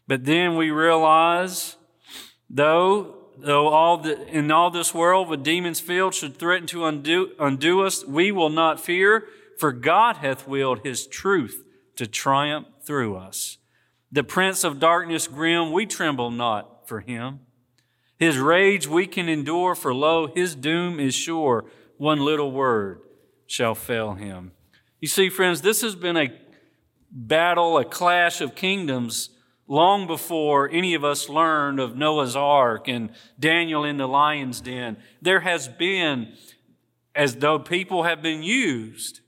But 0.08 0.26
then 0.26 0.56
we 0.56 0.70
realize 0.70 1.78
Though 2.50 3.16
though 3.38 3.68
all 3.68 3.98
the, 3.98 4.28
in 4.28 4.52
all 4.52 4.70
this 4.70 4.94
world 4.94 5.30
with 5.30 5.44
demons 5.44 5.80
filled 5.80 6.14
should 6.14 6.38
threaten 6.38 6.68
to 6.68 6.86
undo, 6.86 7.32
undo 7.40 7.82
us, 7.82 8.04
we 8.04 8.32
will 8.32 8.50
not 8.50 8.82
fear, 8.82 9.26
for 9.58 9.72
God 9.72 10.18
hath 10.18 10.48
willed 10.48 10.80
his 10.84 11.08
truth 11.08 11.64
to 11.96 12.06
triumph 12.06 12.68
through 12.84 13.16
us. 13.16 13.59
The 14.12 14.24
prince 14.24 14.64
of 14.64 14.80
darkness 14.80 15.28
grim, 15.28 15.72
we 15.72 15.86
tremble 15.86 16.32
not 16.32 16.88
for 16.88 17.00
him. 17.02 17.42
His 18.18 18.38
rage 18.38 18.88
we 18.88 19.08
can 19.08 19.30
endure, 19.30 19.76
for 19.76 19.94
lo, 19.94 20.28
his 20.28 20.56
doom 20.56 21.00
is 21.00 21.16
sure. 21.16 21.66
One 21.98 22.20
little 22.20 22.52
word 22.52 23.02
shall 23.46 23.76
fail 23.76 24.14
him. 24.14 24.52
You 25.00 25.08
see, 25.08 25.30
friends, 25.30 25.62
this 25.62 25.82
has 25.82 25.96
been 25.96 26.18
a 26.18 26.32
battle, 27.12 27.78
a 27.78 27.86
clash 27.86 28.42
of 28.42 28.56
kingdoms 28.56 29.30
long 29.68 30.08
before 30.08 30.70
any 30.70 30.96
of 30.96 31.06
us 31.06 31.30
learned 31.30 31.80
of 31.80 31.96
Noah's 31.96 32.36
ark 32.36 32.88
and 32.88 33.12
Daniel 33.40 33.86
in 33.86 33.98
the 33.98 34.08
lion's 34.08 34.60
den. 34.60 34.98
There 35.22 35.42
has 35.42 35.68
been, 35.68 36.34
as 37.16 37.36
though 37.36 37.60
people 37.60 38.04
have 38.04 38.22
been 38.22 38.44
used. 38.44 39.22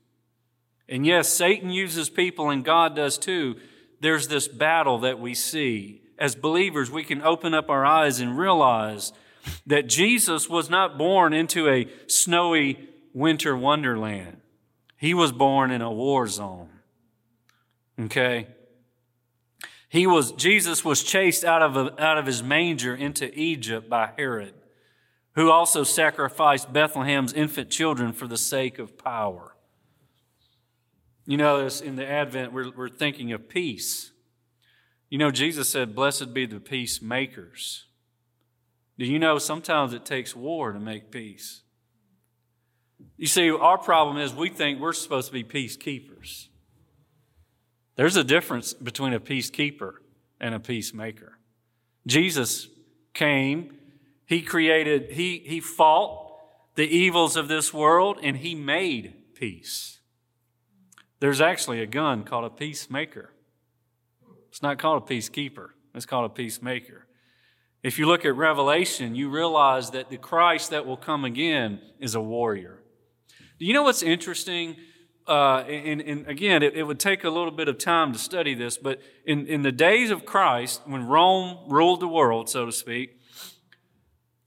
And 0.89 1.05
yes, 1.05 1.29
Satan 1.29 1.69
uses 1.69 2.09
people 2.09 2.49
and 2.49 2.65
God 2.65 2.95
does 2.95 3.17
too. 3.17 3.55
There's 4.01 4.27
this 4.27 4.47
battle 4.47 4.99
that 4.99 5.19
we 5.19 5.33
see. 5.33 6.01
As 6.17 6.35
believers, 6.35 6.91
we 6.91 7.03
can 7.03 7.21
open 7.21 7.53
up 7.53 7.69
our 7.69 7.85
eyes 7.85 8.19
and 8.19 8.37
realize 8.37 9.13
that 9.65 9.87
Jesus 9.87 10.49
was 10.49 10.69
not 10.69 10.97
born 10.97 11.33
into 11.33 11.69
a 11.69 11.87
snowy 12.07 12.89
winter 13.13 13.55
wonderland. 13.55 14.41
He 14.97 15.13
was 15.13 15.31
born 15.31 15.71
in 15.71 15.81
a 15.81 15.91
war 15.91 16.27
zone. 16.27 16.69
Okay? 17.99 18.47
He 19.87 20.07
was, 20.07 20.31
Jesus 20.31 20.83
was 20.83 21.03
chased 21.03 21.43
out 21.43 21.61
of, 21.61 21.77
a, 21.77 22.03
out 22.03 22.17
of 22.17 22.25
his 22.25 22.41
manger 22.41 22.95
into 22.95 23.31
Egypt 23.37 23.89
by 23.89 24.11
Herod, 24.17 24.53
who 25.35 25.51
also 25.51 25.83
sacrificed 25.83 26.73
Bethlehem's 26.73 27.33
infant 27.33 27.69
children 27.69 28.13
for 28.13 28.27
the 28.27 28.37
sake 28.37 28.79
of 28.79 28.97
power. 28.97 29.50
You 31.25 31.37
know, 31.37 31.63
this 31.63 31.81
in 31.81 31.95
the 31.95 32.07
Advent, 32.07 32.51
we're, 32.51 32.71
we're 32.71 32.89
thinking 32.89 33.31
of 33.31 33.47
peace. 33.47 34.11
You 35.09 35.17
know, 35.17 35.31
Jesus 35.31 35.69
said, 35.69 35.95
Blessed 35.95 36.33
be 36.33 36.45
the 36.45 36.59
peacemakers. 36.59 37.85
Do 38.97 39.05
you 39.05 39.19
know 39.19 39.37
sometimes 39.37 39.93
it 39.93 40.05
takes 40.05 40.35
war 40.35 40.71
to 40.71 40.79
make 40.79 41.11
peace? 41.11 41.61
You 43.17 43.27
see, 43.27 43.49
our 43.49 43.77
problem 43.77 44.17
is 44.17 44.33
we 44.33 44.49
think 44.49 44.79
we're 44.79 44.93
supposed 44.93 45.27
to 45.27 45.33
be 45.33 45.43
peacekeepers. 45.43 46.47
There's 47.95 48.15
a 48.15 48.23
difference 48.23 48.73
between 48.73 49.13
a 49.13 49.19
peacekeeper 49.19 49.93
and 50.39 50.55
a 50.55 50.59
peacemaker. 50.59 51.37
Jesus 52.07 52.67
came, 53.13 53.77
he 54.25 54.41
created, 54.41 55.11
he, 55.11 55.43
he 55.45 55.59
fought 55.59 56.35
the 56.75 56.87
evils 56.87 57.35
of 57.35 57.47
this 57.47 57.73
world, 57.73 58.17
and 58.23 58.37
he 58.37 58.55
made 58.55 59.35
peace. 59.35 59.99
There's 61.21 61.39
actually 61.39 61.81
a 61.81 61.85
gun 61.85 62.25
called 62.25 62.43
a 62.43 62.49
peacemaker. 62.49 63.31
It's 64.49 64.61
not 64.61 64.77
called 64.77 65.03
a 65.03 65.05
peacekeeper, 65.05 65.69
it's 65.95 66.05
called 66.05 66.29
a 66.29 66.33
peacemaker. 66.33 67.07
If 67.81 67.97
you 67.97 68.05
look 68.05 68.25
at 68.25 68.35
Revelation, 68.35 69.15
you 69.15 69.29
realize 69.29 69.91
that 69.91 70.09
the 70.09 70.17
Christ 70.17 70.71
that 70.71 70.85
will 70.85 70.97
come 70.97 71.23
again 71.23 71.79
is 71.99 72.13
a 72.13 72.21
warrior. 72.21 72.83
Do 73.57 73.65
you 73.65 73.73
know 73.73 73.83
what's 73.83 74.03
interesting? 74.03 74.75
uh, 75.27 75.63
and, 75.67 76.01
and, 76.01 76.27
again, 76.27 76.63
it, 76.63 76.75
it, 76.75 76.83
would 76.83 76.99
take 76.99 77.23
a 77.23 77.29
little 77.29 77.51
bit 77.51 77.67
of 77.67 77.77
time 77.77 78.11
to 78.13 78.19
study 78.19 78.53
this, 78.53 78.77
but 78.77 78.99
in, 79.25 79.45
in 79.47 79.61
the 79.61 79.71
days 79.71 80.09
of 80.09 80.25
Christ, 80.25 80.81
when 80.85 81.07
Rome 81.07 81.57
ruled 81.67 81.99
the 81.99 82.07
world, 82.07 82.49
so 82.49 82.65
to 82.65 82.71
speak, 82.71 83.19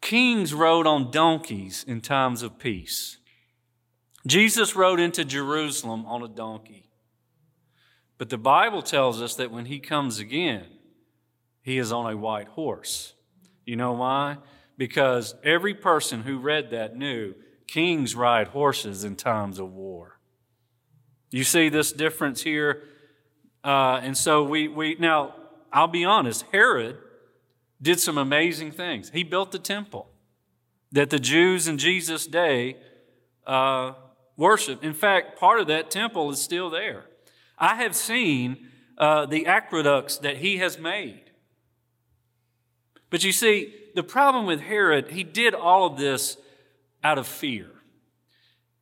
kings 0.00 0.52
rode 0.52 0.86
on 0.86 1.10
donkeys 1.10 1.84
in 1.86 2.00
times 2.00 2.42
of 2.42 2.58
peace. 2.58 3.18
Jesus 4.26 4.74
rode 4.74 5.00
into 5.00 5.24
Jerusalem 5.24 6.06
on 6.06 6.22
a 6.22 6.28
donkey. 6.28 6.88
But 8.16 8.30
the 8.30 8.38
Bible 8.38 8.82
tells 8.82 9.20
us 9.20 9.34
that 9.36 9.50
when 9.50 9.66
he 9.66 9.80
comes 9.80 10.18
again, 10.18 10.66
he 11.62 11.78
is 11.78 11.92
on 11.92 12.10
a 12.10 12.16
white 12.16 12.48
horse. 12.48 13.14
You 13.64 13.76
know 13.76 13.92
why? 13.92 14.38
Because 14.76 15.34
every 15.42 15.74
person 15.74 16.22
who 16.22 16.38
read 16.38 16.70
that 16.70 16.96
knew 16.96 17.34
kings 17.66 18.14
ride 18.14 18.48
horses 18.48 19.04
in 19.04 19.16
times 19.16 19.58
of 19.58 19.72
war. 19.72 20.18
You 21.30 21.44
see 21.44 21.68
this 21.68 21.92
difference 21.92 22.42
here? 22.42 22.84
Uh, 23.62 24.00
and 24.02 24.16
so 24.16 24.44
we, 24.44 24.68
we, 24.68 24.96
now, 24.98 25.34
I'll 25.72 25.88
be 25.88 26.04
honest, 26.04 26.44
Herod 26.52 26.98
did 27.80 27.98
some 27.98 28.18
amazing 28.18 28.72
things. 28.72 29.10
He 29.10 29.24
built 29.24 29.50
the 29.50 29.58
temple 29.58 30.10
that 30.92 31.10
the 31.10 31.18
Jews 31.18 31.66
in 31.66 31.78
Jesus' 31.78 32.26
day 32.26 32.76
uh, 33.46 33.92
worshiped. 34.36 34.84
In 34.84 34.94
fact, 34.94 35.38
part 35.38 35.60
of 35.60 35.66
that 35.68 35.90
temple 35.90 36.30
is 36.30 36.40
still 36.40 36.70
there. 36.70 37.04
I 37.58 37.76
have 37.76 37.94
seen 37.94 38.68
uh, 38.98 39.26
the 39.26 39.46
aqueducts 39.46 40.18
that 40.18 40.38
he 40.38 40.58
has 40.58 40.78
made. 40.78 41.30
But 43.10 43.24
you 43.24 43.32
see, 43.32 43.74
the 43.94 44.02
problem 44.02 44.46
with 44.46 44.60
Herod, 44.60 45.10
he 45.12 45.22
did 45.22 45.54
all 45.54 45.86
of 45.86 45.96
this 45.96 46.36
out 47.02 47.18
of 47.18 47.26
fear. 47.26 47.70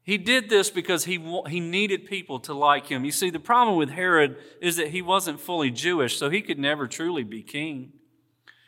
He 0.04 0.18
did 0.18 0.48
this 0.48 0.70
because 0.70 1.04
he, 1.04 1.18
he 1.48 1.60
needed 1.60 2.06
people 2.06 2.40
to 2.40 2.54
like 2.54 2.88
him. 2.88 3.04
You 3.04 3.12
see, 3.12 3.30
the 3.30 3.38
problem 3.38 3.76
with 3.76 3.90
Herod 3.90 4.36
is 4.60 4.76
that 4.76 4.88
he 4.88 5.00
wasn't 5.00 5.40
fully 5.40 5.70
Jewish, 5.70 6.16
so 6.16 6.28
he 6.28 6.42
could 6.42 6.58
never 6.58 6.88
truly 6.88 7.22
be 7.22 7.42
king. 7.42 7.92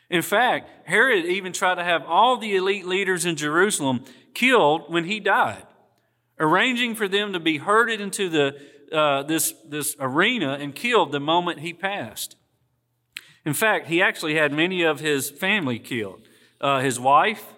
In 0.09 0.21
fact, 0.21 0.87
Herod 0.87 1.25
even 1.25 1.51
tried 1.51 1.75
to 1.75 1.83
have 1.83 2.05
all 2.05 2.37
the 2.37 2.55
elite 2.55 2.85
leaders 2.85 3.25
in 3.25 3.35
Jerusalem 3.35 4.05
killed 4.33 4.83
when 4.87 5.05
he 5.05 5.19
died, 5.19 5.65
arranging 6.39 6.95
for 6.95 7.07
them 7.07 7.33
to 7.33 7.39
be 7.39 7.57
herded 7.57 8.01
into 8.01 8.29
the, 8.29 8.55
uh, 8.91 9.23
this, 9.23 9.53
this 9.67 9.95
arena 9.99 10.53
and 10.53 10.75
killed 10.75 11.11
the 11.11 11.19
moment 11.19 11.59
he 11.59 11.73
passed. 11.73 12.35
In 13.45 13.53
fact, 13.53 13.87
he 13.87 14.01
actually 14.01 14.35
had 14.35 14.51
many 14.51 14.83
of 14.83 14.99
his 14.99 15.29
family 15.29 15.79
killed. 15.79 16.27
Uh, 16.59 16.79
his 16.79 16.99
wife, 16.99 17.53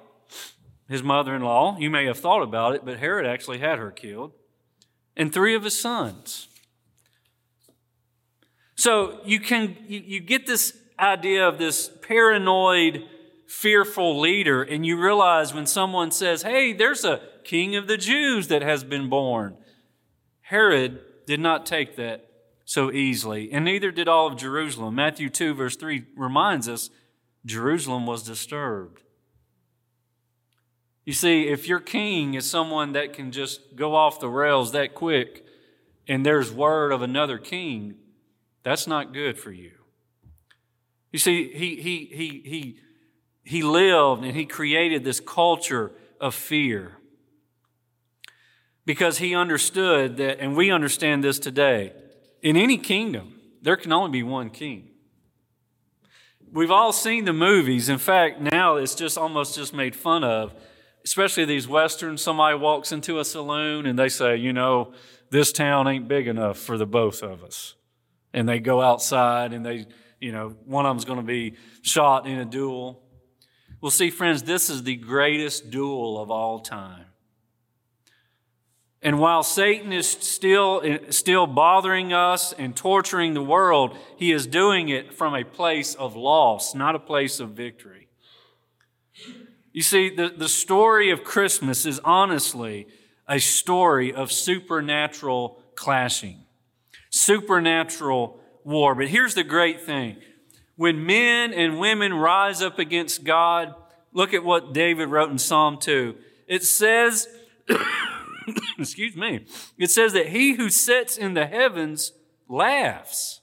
his 0.90 1.04
mother 1.04 1.36
in 1.36 1.42
law. 1.42 1.78
You 1.78 1.90
may 1.90 2.06
have 2.06 2.20
thought 2.20 2.42
about 2.42 2.76
it, 2.76 2.86
but 2.86 2.98
Herod 2.98 3.26
actually 3.26 3.60
had 3.60 3.78
her 3.78 3.92
killed, 3.92 4.34
and 5.16 5.34
three 5.34 5.56
of 5.56 5.64
his 5.64 5.80
sons. 5.80 6.48
So 8.76 9.20
you 9.26 9.40
can 9.40 9.76
you, 9.88 10.02
you 10.06 10.20
get 10.20 10.46
this 10.46 10.78
idea 11.00 11.48
of 11.48 11.58
this 11.58 11.90
paranoid, 12.02 13.04
fearful 13.48 14.20
leader, 14.20 14.62
and 14.62 14.86
you 14.86 15.02
realize 15.02 15.54
when 15.54 15.66
someone 15.66 16.12
says, 16.12 16.44
Hey, 16.44 16.74
there's 16.74 17.04
a 17.04 17.22
king 17.48 17.78
of 17.78 17.88
the 17.88 17.98
Jews 17.98 18.50
that 18.50 18.62
has 18.62 18.84
been 18.84 19.10
born. 19.10 19.58
Herod 20.42 21.00
did 21.26 21.40
not 21.40 21.66
take 21.66 21.96
that 21.96 22.30
so 22.66 22.92
easily, 22.92 23.52
and 23.52 23.64
neither 23.64 23.90
did 23.90 24.10
all 24.10 24.28
of 24.28 24.36
Jerusalem. 24.36 24.96
Matthew 24.96 25.30
2, 25.30 25.54
verse 25.54 25.78
3 25.78 26.04
reminds 26.16 26.68
us 26.68 26.90
Jerusalem 27.46 28.06
was 28.06 28.24
disturbed. 28.24 29.02
You 31.06 31.14
see, 31.14 31.48
if 31.48 31.70
your 31.70 31.80
king 31.80 32.34
is 32.34 32.50
someone 32.50 32.92
that 32.92 33.14
can 33.14 33.32
just 33.32 33.78
go 33.78 33.96
off 33.96 34.20
the 34.20 34.28
rails 34.28 34.74
that 34.74 34.94
quick 34.94 35.46
and 36.06 36.26
there's 36.26 36.52
word 36.52 36.92
of 36.92 37.02
another 37.02 37.38
king, 37.38 37.96
that's 38.64 38.88
not 38.88 39.14
good 39.14 39.40
for 39.40 39.52
you. 39.52 39.72
You 41.14 41.20
see, 41.20 41.54
he, 41.54 41.78
he, 41.78 42.06
he, 42.12 42.42
he, 42.44 42.80
he 43.46 43.64
lived 43.64 44.26
and 44.26 44.36
he 44.36 44.46
created 44.46 45.06
this 45.06 45.22
culture 45.22 45.94
of 46.20 46.36
fear 46.36 46.97
because 48.88 49.20
he 49.20 49.36
understood 49.36 50.18
that, 50.18 50.40
and 50.40 50.58
we 50.58 50.72
understand 50.72 51.24
this 51.24 51.38
today, 51.38 51.94
in 52.42 52.58
any 52.58 52.80
kingdom, 52.80 53.40
there 53.62 53.76
can 53.76 53.92
only 53.92 54.10
be 54.10 54.24
one 54.24 54.50
king. 54.50 54.88
We've 56.52 56.72
all 56.72 56.92
seen 56.94 57.26
the 57.26 57.34
movies. 57.34 57.90
In 57.90 58.00
fact, 58.00 58.42
now 58.42 58.78
it's 58.78 58.96
just 58.96 59.18
almost 59.18 59.56
just 59.56 59.74
made 59.74 59.96
fun 59.96 60.24
of 60.24 60.56
especially 61.08 61.46
these 61.46 61.70
westerns, 61.70 62.22
somebody 62.22 62.58
walks 62.58 62.92
into 62.92 63.18
a 63.18 63.24
saloon 63.24 63.86
and 63.86 63.98
they 63.98 64.10
say, 64.10 64.36
you 64.36 64.52
know, 64.52 64.92
this 65.30 65.54
town 65.54 65.88
ain't 65.88 66.06
big 66.06 66.28
enough 66.28 66.58
for 66.58 66.78
the 66.78 66.86
both 66.86 67.24
of 67.24 67.46
us. 67.46 67.76
And 68.34 68.48
they 68.48 68.60
go 68.60 68.82
outside 68.82 69.54
and 69.54 69.66
they, 69.66 69.86
you 70.20 70.34
know, 70.34 70.58
one 70.66 70.86
of 70.86 70.90
them's 70.90 71.06
going 71.06 71.20
to 71.20 71.26
be 71.26 71.54
shot 71.82 72.28
in 72.28 72.40
a 72.40 72.44
duel. 72.44 73.02
Well, 73.80 73.90
see, 73.90 74.10
friends, 74.10 74.44
this 74.44 74.70
is 74.70 74.84
the 74.84 74.98
greatest 74.98 75.72
duel 75.72 76.22
of 76.22 76.30
all 76.30 76.60
time. 76.60 77.06
And 79.02 79.20
while 79.20 79.44
Satan 79.44 79.94
is 79.94 80.10
still, 80.10 80.82
still 81.12 81.46
bothering 81.46 82.14
us 82.14 82.52
and 82.54 82.76
torturing 82.76 83.34
the 83.34 83.44
world, 83.44 83.96
he 84.18 84.32
is 84.32 84.48
doing 84.48 84.90
it 84.90 85.14
from 85.14 85.36
a 85.36 85.44
place 85.44 85.94
of 85.94 86.16
loss, 86.16 86.74
not 86.74 86.96
a 86.96 87.00
place 87.00 87.40
of 87.40 87.52
victory. 87.52 88.08
You 89.72 89.84
see, 89.84 90.10
the, 90.10 90.30
the 90.36 90.50
story 90.50 91.12
of 91.12 91.24
Christmas 91.24 91.86
is 91.86 92.00
honestly 92.04 92.88
a 93.28 93.40
story 93.40 94.12
of 94.12 94.32
supernatural 94.32 95.62
clashing, 95.76 96.46
supernatural 97.12 98.40
war. 98.64 98.96
But 98.96 99.10
here's 99.10 99.36
the 99.36 99.44
great 99.44 99.82
thing 99.82 100.18
When 100.76 101.06
men 101.06 101.54
and 101.54 101.80
women 101.80 102.14
rise 102.16 102.64
up 102.64 102.80
against 102.80 103.24
God, 103.24 103.76
look 104.12 104.34
at 104.34 104.44
what 104.44 104.74
David 104.74 105.10
wrote 105.10 105.30
in 105.30 105.38
Psalm 105.38 105.78
2. 105.80 106.16
It 106.48 106.64
says, 106.64 107.28
excuse 108.80 109.16
me, 109.16 109.46
it 109.78 109.92
says 109.92 110.14
that 110.14 110.30
he 110.30 110.54
who 110.54 110.70
sits 110.70 111.18
in 111.18 111.34
the 111.34 111.46
heavens 111.46 112.14
laughs. 112.48 113.42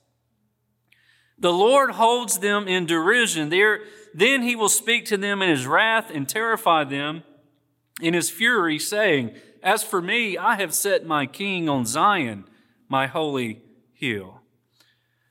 The 1.39 1.53
Lord 1.53 1.93
holds 1.93 2.39
them 2.39 2.69
in 2.69 2.87
derision. 2.87 3.49
There, 3.49 3.81
then 4.15 4.43
he 4.43 4.57
will 4.57 4.69
speak 4.69 5.05
to 5.07 5.17
them 5.17 5.43
in 5.43 5.51
his 5.51 5.67
wrath 5.67 6.11
and 6.13 6.29
terrify 6.29 6.85
them 6.85 7.23
in 8.01 8.15
his 8.15 8.31
fury, 8.31 8.79
saying, 8.79 9.33
As 9.63 9.83
for 9.83 10.01
me, 10.01 10.39
I 10.39 10.57
have 10.57 10.75
set 10.75 11.07
my 11.07 11.27
king 11.27 11.69
on 11.69 11.87
Zion, 11.87 12.45
my 12.89 13.07
holy 13.07 13.63
hill. 13.93 14.41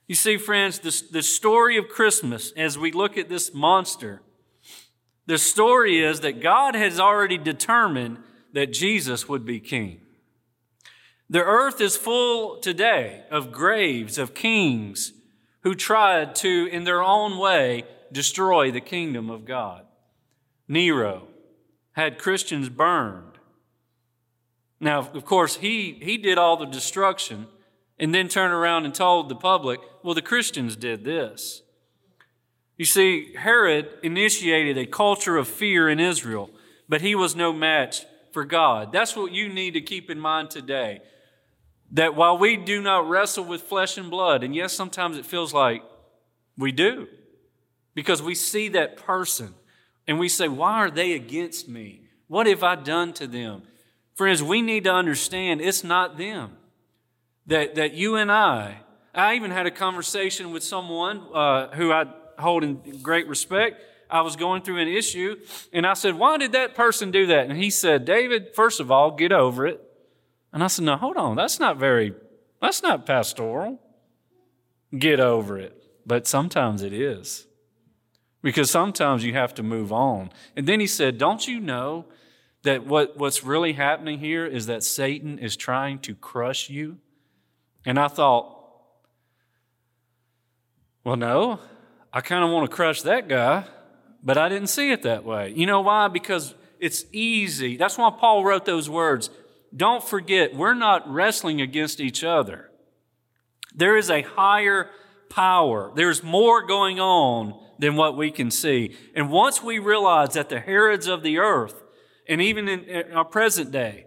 You 0.07 0.15
see, 0.15 0.37
friends, 0.37 0.79
the, 0.79 1.01
the 1.11 1.23
story 1.23 1.77
of 1.77 1.87
Christmas, 1.87 2.51
as 2.57 2.77
we 2.77 2.91
look 2.91 3.17
at 3.17 3.29
this 3.29 3.53
monster, 3.53 4.21
the 5.25 5.37
story 5.37 6.03
is 6.03 6.19
that 6.19 6.41
God 6.41 6.75
has 6.75 6.99
already 6.99 7.37
determined 7.37 8.17
that 8.53 8.71
Jesus 8.71 9.27
would 9.27 9.45
be 9.45 9.59
king. 9.59 10.01
The 11.29 11.43
earth 11.43 11.81
is 11.81 11.97
full 11.97 12.59
today 12.59 13.23
of 13.31 13.51
graves 13.51 14.17
of 14.17 14.35
kings 14.35 15.13
who 15.61 15.73
tried 15.73 16.35
to, 16.35 16.67
in 16.71 16.83
their 16.83 17.01
own 17.01 17.37
way, 17.37 17.83
destroy 18.11 18.69
the 18.69 18.81
kingdom 18.81 19.29
of 19.29 19.45
God. 19.45 19.85
Nero 20.67 21.27
had 21.93 22.19
Christians 22.19 22.69
burned. 22.69 23.39
Now, 24.79 24.99
of 24.99 25.25
course, 25.25 25.57
he, 25.57 25.99
he 26.01 26.17
did 26.17 26.37
all 26.37 26.57
the 26.57 26.65
destruction 26.65 27.47
and 27.97 28.13
then 28.13 28.27
turned 28.27 28.53
around 28.53 28.85
and 28.85 28.93
told 28.93 29.29
the 29.29 29.35
public, 29.35 29.79
well, 30.03 30.13
the 30.13 30.21
Christians 30.21 30.75
did 30.75 31.05
this. 31.05 31.61
You 32.77 32.85
see, 32.85 33.33
Herod 33.35 33.89
initiated 34.03 34.77
a 34.77 34.85
culture 34.85 35.37
of 35.37 35.47
fear 35.47 35.89
in 35.89 35.99
Israel, 35.99 36.49
but 36.89 37.01
he 37.01 37.15
was 37.15 37.35
no 37.35 37.53
match 37.53 38.05
for 38.33 38.43
God. 38.43 38.91
That's 38.91 39.15
what 39.15 39.31
you 39.31 39.47
need 39.47 39.75
to 39.75 39.81
keep 39.81 40.09
in 40.09 40.19
mind 40.19 40.49
today. 40.49 41.01
That 41.91 42.15
while 42.15 42.37
we 42.37 42.57
do 42.57 42.81
not 42.81 43.07
wrestle 43.07 43.45
with 43.45 43.61
flesh 43.61 43.97
and 43.97 44.09
blood, 44.09 44.43
and 44.43 44.55
yes, 44.55 44.73
sometimes 44.73 45.17
it 45.17 45.25
feels 45.25 45.53
like 45.53 45.83
we 46.57 46.71
do, 46.71 47.07
because 47.93 48.21
we 48.21 48.35
see 48.35 48.69
that 48.69 48.97
person 48.97 49.53
and 50.07 50.19
we 50.19 50.27
say, 50.27 50.47
Why 50.47 50.73
are 50.73 50.91
they 50.91 51.13
against 51.13 51.69
me? 51.69 52.01
What 52.27 52.47
have 52.47 52.63
I 52.63 52.75
done 52.75 53.13
to 53.13 53.27
them? 53.27 53.63
Friends, 54.15 54.41
we 54.41 54.61
need 54.61 54.85
to 54.85 54.93
understand 54.93 55.61
it's 55.61 55.83
not 55.83 56.17
them. 56.17 56.57
That, 57.45 57.75
that 57.75 57.93
you 57.93 58.15
and 58.15 58.31
I, 58.31 58.79
I 59.13 59.35
even 59.35 59.51
had 59.51 59.65
a 59.65 59.71
conversation 59.71 60.51
with 60.51 60.63
someone 60.63 61.21
uh, 61.33 61.67
who 61.75 61.91
I 61.91 62.05
hold 62.39 62.63
in 62.63 63.01
great 63.01 63.27
respect. 63.27 63.83
I 64.13 64.21
was 64.21 64.35
going 64.35 64.61
through 64.61 64.77
an 64.77 64.87
issue 64.87 65.37
and 65.73 65.87
I 65.87 65.93
said, 65.93 66.15
Why 66.15 66.37
did 66.37 66.51
that 66.51 66.75
person 66.75 67.09
do 67.09 67.25
that? 67.25 67.49
And 67.49 67.57
he 67.57 67.69
said, 67.69 68.05
David, 68.05 68.53
first 68.53 68.79
of 68.79 68.91
all, 68.91 69.11
get 69.11 69.31
over 69.31 69.65
it. 69.65 69.81
And 70.53 70.63
I 70.63 70.67
said, 70.67 70.85
No, 70.85 70.95
hold 70.95 71.17
on. 71.17 71.35
That's 71.35 71.59
not 71.59 71.77
very, 71.77 72.13
that's 72.61 72.83
not 72.83 73.07
pastoral. 73.07 73.81
Get 74.97 75.19
over 75.19 75.57
it. 75.57 75.75
But 76.05 76.27
sometimes 76.27 76.83
it 76.83 76.93
is. 76.93 77.47
Because 78.43 78.69
sometimes 78.69 79.23
you 79.25 79.33
have 79.33 79.55
to 79.55 79.63
move 79.63 79.91
on. 79.91 80.29
And 80.55 80.67
then 80.67 80.79
he 80.79 80.87
said, 80.87 81.17
Don't 81.17 81.47
you 81.47 81.59
know 81.59 82.05
that 82.61 82.85
what, 82.85 83.17
what's 83.17 83.43
really 83.43 83.73
happening 83.73 84.19
here 84.19 84.45
is 84.45 84.67
that 84.67 84.83
Satan 84.83 85.39
is 85.39 85.57
trying 85.57 85.99
to 85.99 86.13
crush 86.13 86.69
you? 86.69 86.97
And 87.83 87.99
I 87.99 88.07
thought, 88.09 88.59
well, 91.03 91.17
no, 91.17 91.59
I 92.13 92.21
kind 92.21 92.45
of 92.45 92.51
want 92.51 92.69
to 92.69 92.73
crush 92.73 93.01
that 93.01 93.27
guy, 93.27 93.65
but 94.23 94.37
I 94.37 94.49
didn't 94.49 94.69
see 94.69 94.91
it 94.91 95.03
that 95.03 95.25
way. 95.25 95.53
You 95.55 95.65
know 95.65 95.81
why? 95.81 96.07
Because 96.07 96.55
it's 96.79 97.05
easy. 97.11 97.77
That's 97.77 97.97
why 97.97 98.11
Paul 98.17 98.43
wrote 98.43 98.65
those 98.65 98.89
words. 98.89 99.29
Don't 99.75 100.03
forget, 100.03 100.55
we're 100.55 100.73
not 100.73 101.11
wrestling 101.11 101.61
against 101.61 101.99
each 101.99 102.23
other. 102.23 102.69
There 103.75 103.97
is 103.97 104.09
a 104.09 104.21
higher 104.21 104.89
power. 105.29 105.91
There's 105.95 106.23
more 106.23 106.65
going 106.65 106.99
on 106.99 107.59
than 107.79 107.95
what 107.95 108.15
we 108.15 108.31
can 108.31 108.51
see. 108.51 108.95
And 109.15 109.29
once 109.31 109.63
we 109.63 109.79
realize 109.79 110.35
that 110.35 110.49
the 110.49 110.59
Herods 110.59 111.07
of 111.07 111.23
the 111.23 111.39
earth, 111.39 111.83
and 112.27 112.41
even 112.41 112.67
in, 112.69 113.11
our 113.13 113.25
present 113.25 113.71
day, 113.71 114.05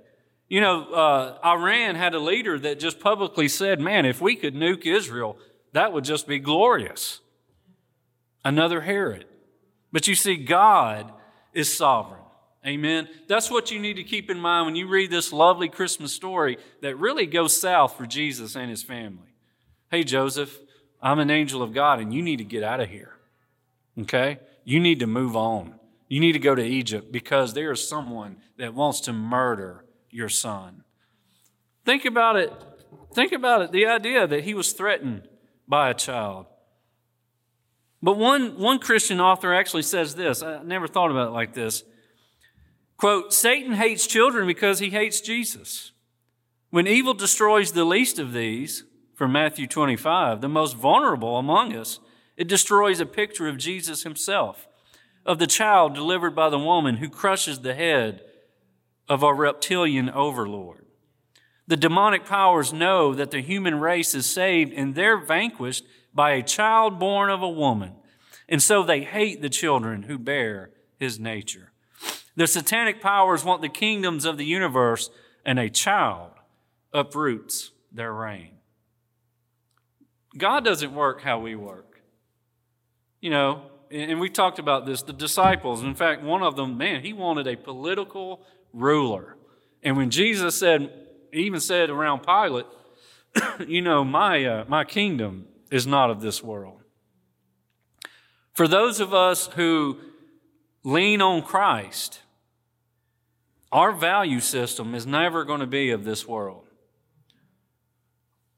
you 0.48 0.60
know, 0.60 0.84
uh, 0.92 1.38
Iran 1.44 1.96
had 1.96 2.14
a 2.14 2.20
leader 2.20 2.58
that 2.60 2.78
just 2.78 3.00
publicly 3.00 3.48
said, 3.48 3.80
man, 3.80 4.06
if 4.06 4.20
we 4.20 4.36
could 4.36 4.54
nuke 4.54 4.86
Israel, 4.86 5.36
that 5.72 5.92
would 5.92 6.04
just 6.04 6.28
be 6.28 6.38
glorious. 6.38 7.20
Another 8.44 8.82
Herod. 8.82 9.26
But 9.92 10.08
you 10.08 10.14
see, 10.14 10.36
God 10.36 11.12
is 11.52 11.74
sovereign. 11.74 12.20
Amen. 12.66 13.08
That's 13.28 13.50
what 13.50 13.70
you 13.70 13.78
need 13.78 13.94
to 13.94 14.04
keep 14.04 14.28
in 14.28 14.40
mind 14.40 14.66
when 14.66 14.74
you 14.74 14.88
read 14.88 15.10
this 15.10 15.32
lovely 15.32 15.68
Christmas 15.68 16.12
story 16.12 16.58
that 16.82 16.96
really 16.96 17.26
goes 17.26 17.58
south 17.58 17.96
for 17.96 18.06
Jesus 18.06 18.56
and 18.56 18.68
his 18.68 18.82
family. 18.82 19.34
Hey, 19.90 20.02
Joseph, 20.02 20.58
I'm 21.00 21.20
an 21.20 21.30
angel 21.30 21.62
of 21.62 21.72
God 21.72 22.00
and 22.00 22.12
you 22.12 22.22
need 22.22 22.38
to 22.38 22.44
get 22.44 22.64
out 22.64 22.80
of 22.80 22.88
here. 22.88 23.14
Okay? 24.00 24.40
You 24.64 24.80
need 24.80 24.98
to 24.98 25.06
move 25.06 25.36
on. 25.36 25.74
You 26.08 26.18
need 26.18 26.32
to 26.32 26.40
go 26.40 26.56
to 26.56 26.62
Egypt 26.62 27.12
because 27.12 27.54
there 27.54 27.70
is 27.70 27.88
someone 27.88 28.38
that 28.58 28.74
wants 28.74 29.00
to 29.02 29.12
murder 29.12 29.84
your 30.10 30.28
son. 30.28 30.82
Think 31.84 32.04
about 32.04 32.36
it. 32.36 32.52
Think 33.14 33.32
about 33.32 33.62
it. 33.62 33.72
The 33.72 33.86
idea 33.86 34.26
that 34.26 34.42
he 34.42 34.54
was 34.54 34.72
threatened 34.72 35.28
by 35.68 35.90
a 35.90 35.94
child. 35.94 36.46
But 38.02 38.18
one, 38.18 38.58
one 38.58 38.78
Christian 38.78 39.20
author 39.20 39.54
actually 39.54 39.82
says 39.82 40.14
this. 40.14 40.42
I 40.42 40.62
never 40.62 40.86
thought 40.86 41.10
about 41.10 41.28
it 41.28 41.32
like 41.32 41.54
this. 41.54 41.82
Quote, 42.96 43.32
Satan 43.32 43.74
hates 43.74 44.06
children 44.06 44.46
because 44.46 44.78
he 44.78 44.90
hates 44.90 45.20
Jesus. 45.20 45.92
When 46.70 46.86
evil 46.86 47.14
destroys 47.14 47.72
the 47.72 47.84
least 47.84 48.18
of 48.18 48.32
these, 48.32 48.84
from 49.14 49.32
Matthew 49.32 49.66
25, 49.66 50.42
the 50.42 50.48
most 50.48 50.76
vulnerable 50.76 51.38
among 51.38 51.74
us, 51.74 52.00
it 52.36 52.48
destroys 52.48 53.00
a 53.00 53.06
picture 53.06 53.48
of 53.48 53.56
Jesus 53.56 54.02
himself, 54.02 54.68
of 55.24 55.38
the 55.38 55.46
child 55.46 55.94
delivered 55.94 56.34
by 56.34 56.50
the 56.50 56.58
woman 56.58 56.96
who 56.96 57.08
crushes 57.08 57.60
the 57.60 57.74
head 57.74 58.20
of 59.08 59.24
our 59.24 59.34
reptilian 59.34 60.10
overlord. 60.10 60.84
The 61.66 61.78
demonic 61.78 62.26
powers 62.26 62.72
know 62.72 63.14
that 63.14 63.30
the 63.30 63.40
human 63.40 63.80
race 63.80 64.14
is 64.14 64.26
saved 64.26 64.72
and 64.72 64.94
they're 64.94 65.18
vanquished 65.18 65.84
by 66.16 66.32
a 66.32 66.42
child 66.42 66.98
born 66.98 67.30
of 67.30 67.42
a 67.42 67.48
woman. 67.48 67.92
And 68.48 68.62
so 68.62 68.82
they 68.82 69.02
hate 69.02 69.42
the 69.42 69.50
children 69.50 70.04
who 70.04 70.18
bear 70.18 70.70
his 70.98 71.20
nature. 71.20 71.72
The 72.34 72.46
satanic 72.46 73.00
powers 73.00 73.44
want 73.44 73.62
the 73.62 73.68
kingdoms 73.68 74.24
of 74.24 74.38
the 74.38 74.44
universe, 74.44 75.10
and 75.44 75.58
a 75.58 75.70
child 75.70 76.30
uproots 76.92 77.70
their 77.92 78.12
reign. 78.12 78.52
God 80.36 80.64
doesn't 80.64 80.94
work 80.94 81.22
how 81.22 81.38
we 81.38 81.54
work. 81.54 82.00
You 83.20 83.30
know, 83.30 83.62
and 83.90 84.20
we 84.20 84.28
talked 84.28 84.58
about 84.58 84.86
this, 84.86 85.02
the 85.02 85.12
disciples. 85.12 85.82
In 85.82 85.94
fact, 85.94 86.22
one 86.22 86.42
of 86.42 86.56
them, 86.56 86.76
man, 86.76 87.02
he 87.02 87.12
wanted 87.12 87.46
a 87.46 87.56
political 87.56 88.42
ruler. 88.72 89.36
And 89.82 89.96
when 89.96 90.10
Jesus 90.10 90.56
said, 90.56 90.90
even 91.32 91.60
said 91.60 91.90
around 91.90 92.20
Pilate, 92.20 92.66
you 93.66 93.82
know, 93.82 94.04
my, 94.04 94.44
uh, 94.44 94.64
my 94.68 94.84
kingdom 94.84 95.46
is 95.70 95.86
not 95.86 96.10
of 96.10 96.20
this 96.20 96.42
world. 96.42 96.82
For 98.52 98.66
those 98.66 99.00
of 99.00 99.12
us 99.12 99.48
who 99.48 99.98
lean 100.82 101.20
on 101.20 101.42
Christ, 101.42 102.20
our 103.72 103.92
value 103.92 104.40
system 104.40 104.94
is 104.94 105.06
never 105.06 105.44
going 105.44 105.60
to 105.60 105.66
be 105.66 105.90
of 105.90 106.04
this 106.04 106.26
world. 106.26 106.64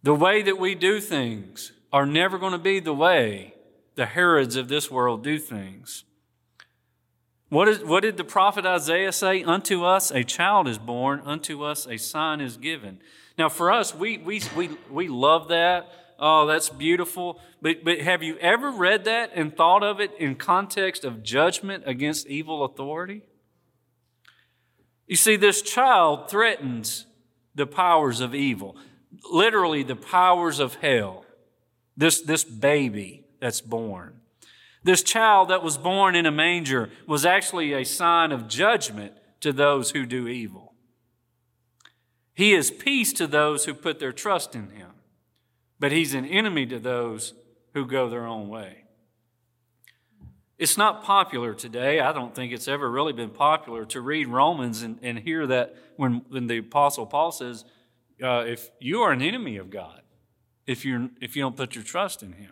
The 0.02 0.14
way 0.14 0.42
that 0.42 0.58
we 0.58 0.74
do 0.74 1.00
things 1.00 1.72
are 1.92 2.06
never 2.06 2.38
going 2.38 2.52
to 2.52 2.58
be 2.58 2.80
the 2.80 2.94
way 2.94 3.54
the 3.96 4.06
Herods 4.06 4.54
of 4.54 4.68
this 4.68 4.90
world 4.90 5.24
do 5.24 5.38
things. 5.38 6.04
What, 7.48 7.66
is, 7.66 7.82
what 7.82 8.02
did 8.02 8.16
the 8.16 8.24
prophet 8.24 8.66
Isaiah 8.66 9.10
say? 9.10 9.42
Unto 9.42 9.84
us 9.84 10.10
a 10.10 10.22
child 10.22 10.68
is 10.68 10.78
born, 10.78 11.22
unto 11.24 11.64
us 11.64 11.86
a 11.86 11.96
son 11.96 12.40
is 12.40 12.56
given. 12.56 13.00
Now, 13.38 13.48
for 13.48 13.72
us, 13.72 13.94
we, 13.94 14.18
we, 14.18 14.42
we, 14.56 14.70
we 14.90 15.08
love 15.08 15.48
that. 15.48 15.90
Oh, 16.18 16.46
that's 16.46 16.68
beautiful. 16.68 17.40
But, 17.62 17.84
but 17.84 18.00
have 18.00 18.22
you 18.22 18.36
ever 18.38 18.70
read 18.70 19.04
that 19.04 19.30
and 19.34 19.56
thought 19.56 19.82
of 19.82 20.00
it 20.00 20.12
in 20.18 20.34
context 20.34 21.04
of 21.04 21.22
judgment 21.22 21.84
against 21.86 22.26
evil 22.26 22.64
authority? 22.64 23.22
You 25.06 25.16
see, 25.16 25.36
this 25.36 25.62
child 25.62 26.28
threatens 26.28 27.06
the 27.54 27.66
powers 27.66 28.20
of 28.20 28.34
evil, 28.34 28.76
literally, 29.30 29.82
the 29.82 29.96
powers 29.96 30.58
of 30.58 30.76
hell. 30.76 31.24
This, 31.96 32.20
this 32.20 32.44
baby 32.44 33.24
that's 33.40 33.60
born. 33.60 34.20
This 34.84 35.02
child 35.02 35.48
that 35.48 35.62
was 35.62 35.76
born 35.76 36.14
in 36.14 36.26
a 36.26 36.30
manger 36.30 36.90
was 37.06 37.26
actually 37.26 37.72
a 37.72 37.84
sign 37.84 38.32
of 38.32 38.48
judgment 38.48 39.12
to 39.40 39.52
those 39.52 39.90
who 39.90 40.06
do 40.06 40.28
evil. 40.28 40.74
He 42.34 42.54
is 42.54 42.70
peace 42.70 43.12
to 43.14 43.26
those 43.26 43.64
who 43.64 43.74
put 43.74 43.98
their 43.98 44.12
trust 44.12 44.54
in 44.54 44.70
him, 44.70 44.87
but 45.78 45.92
he's 45.92 46.14
an 46.14 46.24
enemy 46.24 46.66
to 46.66 46.78
those 46.78 47.34
who 47.74 47.86
go 47.86 48.08
their 48.08 48.26
own 48.26 48.48
way. 48.48 48.84
It's 50.58 50.76
not 50.76 51.04
popular 51.04 51.54
today. 51.54 52.00
I 52.00 52.12
don't 52.12 52.34
think 52.34 52.52
it's 52.52 52.66
ever 52.66 52.90
really 52.90 53.12
been 53.12 53.30
popular 53.30 53.84
to 53.86 54.00
read 54.00 54.26
Romans 54.26 54.82
and, 54.82 54.98
and 55.02 55.18
hear 55.18 55.46
that 55.46 55.76
when, 55.96 56.22
when 56.28 56.48
the 56.48 56.58
Apostle 56.58 57.06
Paul 57.06 57.30
says, 57.30 57.64
uh, 58.22 58.44
if 58.46 58.70
you 58.80 59.02
are 59.02 59.12
an 59.12 59.22
enemy 59.22 59.56
of 59.56 59.70
God, 59.70 60.02
if, 60.66 60.84
you're, 60.84 61.10
if 61.20 61.36
you 61.36 61.42
don't 61.42 61.56
put 61.56 61.76
your 61.76 61.84
trust 61.84 62.24
in 62.24 62.32
Him. 62.32 62.50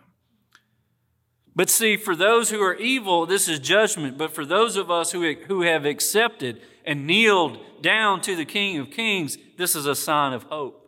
But 1.53 1.69
see, 1.69 1.97
for 1.97 2.15
those 2.15 2.49
who 2.49 2.61
are 2.61 2.75
evil, 2.75 3.25
this 3.25 3.49
is 3.49 3.59
judgment. 3.59 4.17
But 4.17 4.31
for 4.31 4.45
those 4.45 4.77
of 4.77 4.89
us 4.89 5.11
who, 5.11 5.33
who 5.47 5.63
have 5.63 5.85
accepted 5.85 6.61
and 6.85 7.07
kneeled 7.07 7.59
down 7.81 8.21
to 8.21 8.35
the 8.35 8.45
King 8.45 8.77
of 8.77 8.91
Kings, 8.91 9.37
this 9.57 9.75
is 9.75 9.85
a 9.85 9.95
sign 9.95 10.33
of 10.33 10.43
hope, 10.43 10.86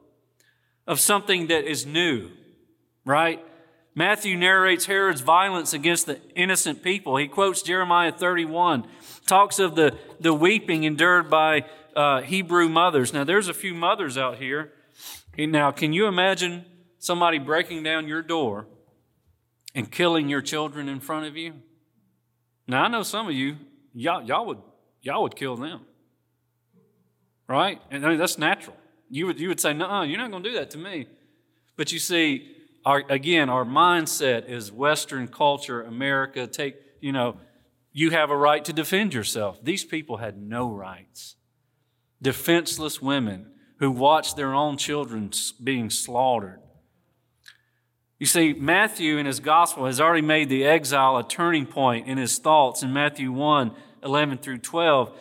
of 0.90 1.00
something 1.00 1.48
that 1.48 1.66
is 1.66 1.86
new, 1.86 2.32
right? 3.06 3.40
Matthew 3.94 4.36
narrates 4.36 4.88
Herod's 4.88 5.22
violence 5.22 5.72
against 5.72 6.08
the 6.08 6.20
innocent 6.36 6.82
people. 6.82 7.16
He 7.16 7.28
quotes 7.28 7.62
Jeremiah 7.62 8.12
31, 8.12 8.88
talks 9.28 9.60
of 9.60 9.76
the, 9.76 9.96
the 10.20 10.34
weeping 10.34 10.86
endured 10.86 11.30
by 11.30 11.66
uh, 11.96 12.22
Hebrew 12.22 12.68
mothers. 12.68 13.14
Now, 13.14 13.24
there's 13.24 13.48
a 13.48 13.54
few 13.54 13.76
mothers 13.76 14.18
out 14.18 14.40
here. 14.40 14.74
Now, 15.38 15.70
can 15.70 15.94
you 15.94 16.08
imagine 16.08 16.66
somebody 16.98 17.38
breaking 17.38 17.84
down 17.84 18.08
your 18.08 18.24
door 18.24 18.66
and 19.76 19.92
killing 19.92 20.28
your 20.28 20.42
children 20.42 20.90
in 20.90 21.00
front 21.00 21.28
of 21.28 21.38
you? 21.38 21.54
Now, 22.68 22.86
I 22.86 22.88
know 22.88 23.04
some 23.04 23.28
of 23.28 23.34
you, 23.34 23.58
y'all, 23.94 24.24
y'all 24.24 24.48
would, 24.48 24.60
y'all 25.04 25.22
would 25.22 25.36
kill 25.36 25.56
them. 25.56 25.82
Right? 27.48 27.80
And 27.92 28.04
I 28.04 28.10
mean, 28.10 28.18
that's 28.18 28.40
natural. 28.40 28.76
You 29.10 29.26
would, 29.28 29.40
you 29.40 29.48
would 29.48 29.60
say, 29.60 29.74
no, 29.74 30.04
you're 30.04 30.18
not 30.18 30.32
going 30.32 30.44
to 30.44 30.50
do 30.50 30.56
that 30.56 30.72
to 30.72 30.78
me. 30.78 31.08
But 31.76 31.92
you 31.92 32.00
see, 32.00 32.56
our, 32.86 33.04
again, 33.10 33.50
our 33.50 33.66
mindset 33.66 34.50
is 34.50 34.72
Western 34.72 35.28
culture, 35.28 35.82
America. 35.82 36.48
Take, 36.48 36.76
you 37.02 37.12
know, 37.12 37.38
you 37.92 38.12
have 38.12 38.30
a 38.30 38.38
right 38.38 38.64
to 38.66 38.74
defend 38.74 39.14
yourself. 39.14 39.64
These 39.64 39.84
people 39.84 40.18
had 40.18 40.38
no 40.38 40.70
rights. 40.70 41.36
Defenseless 42.22 43.02
women 43.02 43.52
who 43.80 43.92
watched 43.92 44.36
their 44.36 44.54
own 44.54 44.78
children 44.78 45.32
being 45.64 45.90
slaughtered. 45.90 46.60
You 48.20 48.26
see, 48.26 48.54
Matthew 48.54 49.18
in 49.18 49.26
his 49.26 49.40
gospel 49.40 49.86
has 49.86 50.02
already 50.02 50.22
made 50.22 50.50
the 50.50 50.66
exile 50.66 51.18
a 51.18 51.28
turning 51.28 51.66
point 51.66 52.08
in 52.08 52.18
his 52.18 52.38
thoughts 52.38 52.84
in 52.84 52.92
Matthew 52.92 53.32
1 53.32 53.72
11 54.04 54.38
through 54.38 54.60
12, 54.60 55.18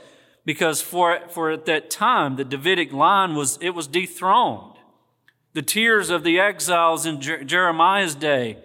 because 0.48 0.80
for, 0.80 1.20
for 1.28 1.50
at 1.50 1.66
that 1.66 1.90
time, 1.90 2.36
the 2.36 2.44
Davidic 2.44 2.90
line 2.90 3.34
was, 3.34 3.58
it 3.60 3.74
was 3.74 3.86
dethroned 3.86 4.78
the 5.52 5.60
tears 5.60 6.08
of 6.08 6.24
the 6.24 6.40
exiles 6.40 7.04
in 7.04 7.20
Jer- 7.20 7.44
Jeremiah's 7.44 8.14
day 8.14 8.56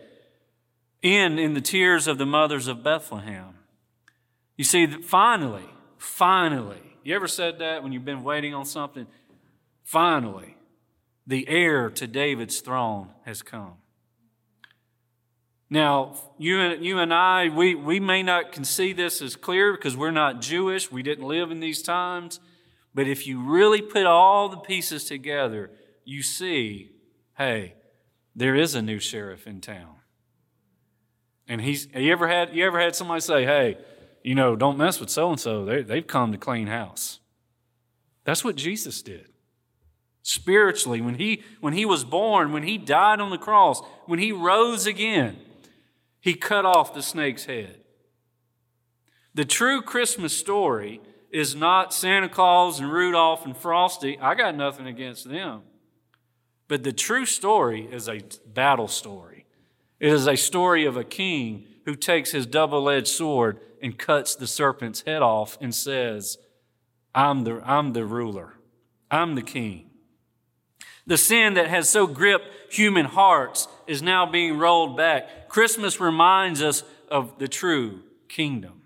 end 1.04 1.42
in 1.42 1.56
the 1.56 1.60
tears 1.60 2.08
of 2.08 2.18
the 2.18 2.26
mothers 2.26 2.70
of 2.70 2.86
Bethlehem. 2.86 3.56
You 4.56 4.64
see, 4.64 4.88
finally, 4.88 5.66
finally, 5.98 6.96
you 7.04 7.14
ever 7.16 7.28
said 7.28 7.60
that 7.60 7.84
when 7.84 7.92
you've 7.92 8.06
been 8.06 8.24
waiting 8.24 8.54
on 8.54 8.64
something? 8.64 9.06
Finally, 9.84 10.56
the 11.28 11.50
heir 11.50 11.90
to 11.90 12.08
David's 12.08 12.62
throne 12.62 13.10
has 13.26 13.42
come. 13.42 13.74
Now, 15.74 16.14
you 16.38 16.60
and, 16.60 16.86
you 16.86 17.00
and 17.00 17.12
I, 17.12 17.50
we, 17.50 17.74
we 17.74 18.00
may 18.00 18.22
not 18.22 18.52
can 18.52 18.64
see 18.64 18.94
this 18.94 19.24
as 19.24 19.36
clear 19.36 19.74
because 19.74 19.98
we're 19.98 20.12
not 20.12 20.40
Jewish. 20.40 20.92
We 20.92 21.02
didn't 21.02 21.28
live 21.28 21.50
in 21.50 21.62
these 21.62 21.82
times. 21.82 22.40
But 22.94 23.08
if 23.08 23.26
you 23.26 23.42
really 23.42 23.82
put 23.82 24.06
all 24.06 24.50
the 24.50 24.58
pieces 24.58 25.04
together, 25.06 25.72
you 26.06 26.22
see, 26.22 26.92
hey, 27.40 27.74
there 28.36 28.54
is 28.54 28.76
a 28.76 28.84
new 28.84 29.00
sheriff 29.00 29.48
in 29.48 29.62
town. 29.62 29.96
And 31.48 31.60
he's 31.60 31.88
you 31.96 32.12
ever 32.12 32.28
had 32.28 32.56
you 32.56 32.64
ever 32.68 32.80
had 32.80 32.96
somebody 32.96 33.22
say, 33.22 33.44
hey, 33.44 33.80
you 34.24 34.36
know, 34.36 34.56
don't 34.56 34.78
mess 34.78 35.00
with 35.00 35.10
so 35.10 35.32
and 35.32 35.40
so. 35.40 35.66
They've 35.66 36.06
come 36.06 36.32
to 36.34 36.38
clean 36.38 36.68
house. 36.68 37.20
That's 38.26 38.44
what 38.44 38.56
Jesus 38.56 39.02
did. 39.02 39.26
Spiritually, 40.22 41.02
when 41.02 41.16
he 41.16 41.42
when 41.62 41.74
he 41.74 41.84
was 41.84 42.04
born, 42.04 42.52
when 42.52 42.62
he 42.62 42.78
died 42.78 43.20
on 43.20 43.32
the 43.32 43.40
cross, 43.40 43.82
when 44.06 44.20
he 44.20 44.32
rose 44.32 44.86
again, 44.86 45.38
he 46.24 46.36
cut 46.36 46.64
off 46.64 46.94
the 46.94 47.02
snake's 47.02 47.46
head. 47.46 47.82
The 49.34 49.44
true 49.44 49.82
Christmas 49.82 50.36
story 50.36 51.02
is 51.34 51.54
not 51.54 51.94
Santa 51.94 52.30
Claus 52.30 52.80
and 52.80 52.90
Rudolph 52.90 53.46
and 53.46 53.58
Frosty. 53.58 54.18
I 54.20 54.34
got 54.34 54.56
nothing 54.56 54.88
against 54.88 55.30
them. 55.30 55.64
But 56.70 56.84
the 56.84 56.94
true 56.94 57.26
story 57.26 57.90
is 57.92 58.08
a 58.08 58.22
battle 58.48 58.88
story. 58.88 59.48
It 60.00 60.14
is 60.14 60.26
a 60.26 60.38
story 60.38 60.86
of 60.86 60.96
a 60.96 61.04
king 61.04 61.66
who 61.84 61.94
takes 61.94 62.32
his 62.32 62.46
double 62.46 62.90
edged 62.90 63.08
sword 63.10 63.60
and 63.82 64.00
cuts 64.00 64.34
the 64.34 64.48
serpent's 64.48 65.02
head 65.02 65.22
off 65.22 65.58
and 65.60 65.76
says, 65.76 66.38
I'm 67.14 67.44
the, 67.44 67.62
I'm 67.66 67.92
the 67.92 68.06
ruler, 68.06 68.54
I'm 69.12 69.36
the 69.36 69.42
king. 69.42 69.90
The 71.06 71.18
sin 71.18 71.56
that 71.56 71.68
has 71.68 71.90
so 71.90 72.08
gripped 72.08 72.74
human 72.74 73.06
hearts 73.06 73.68
is 73.88 74.02
now 74.02 74.26
being 74.26 74.58
rolled 74.58 74.96
back. 74.96 75.50
Christmas 75.50 76.00
reminds 76.00 76.62
us 76.62 76.84
of 77.10 77.38
the 77.40 77.48
true 77.48 78.02
kingdom. 78.30 78.82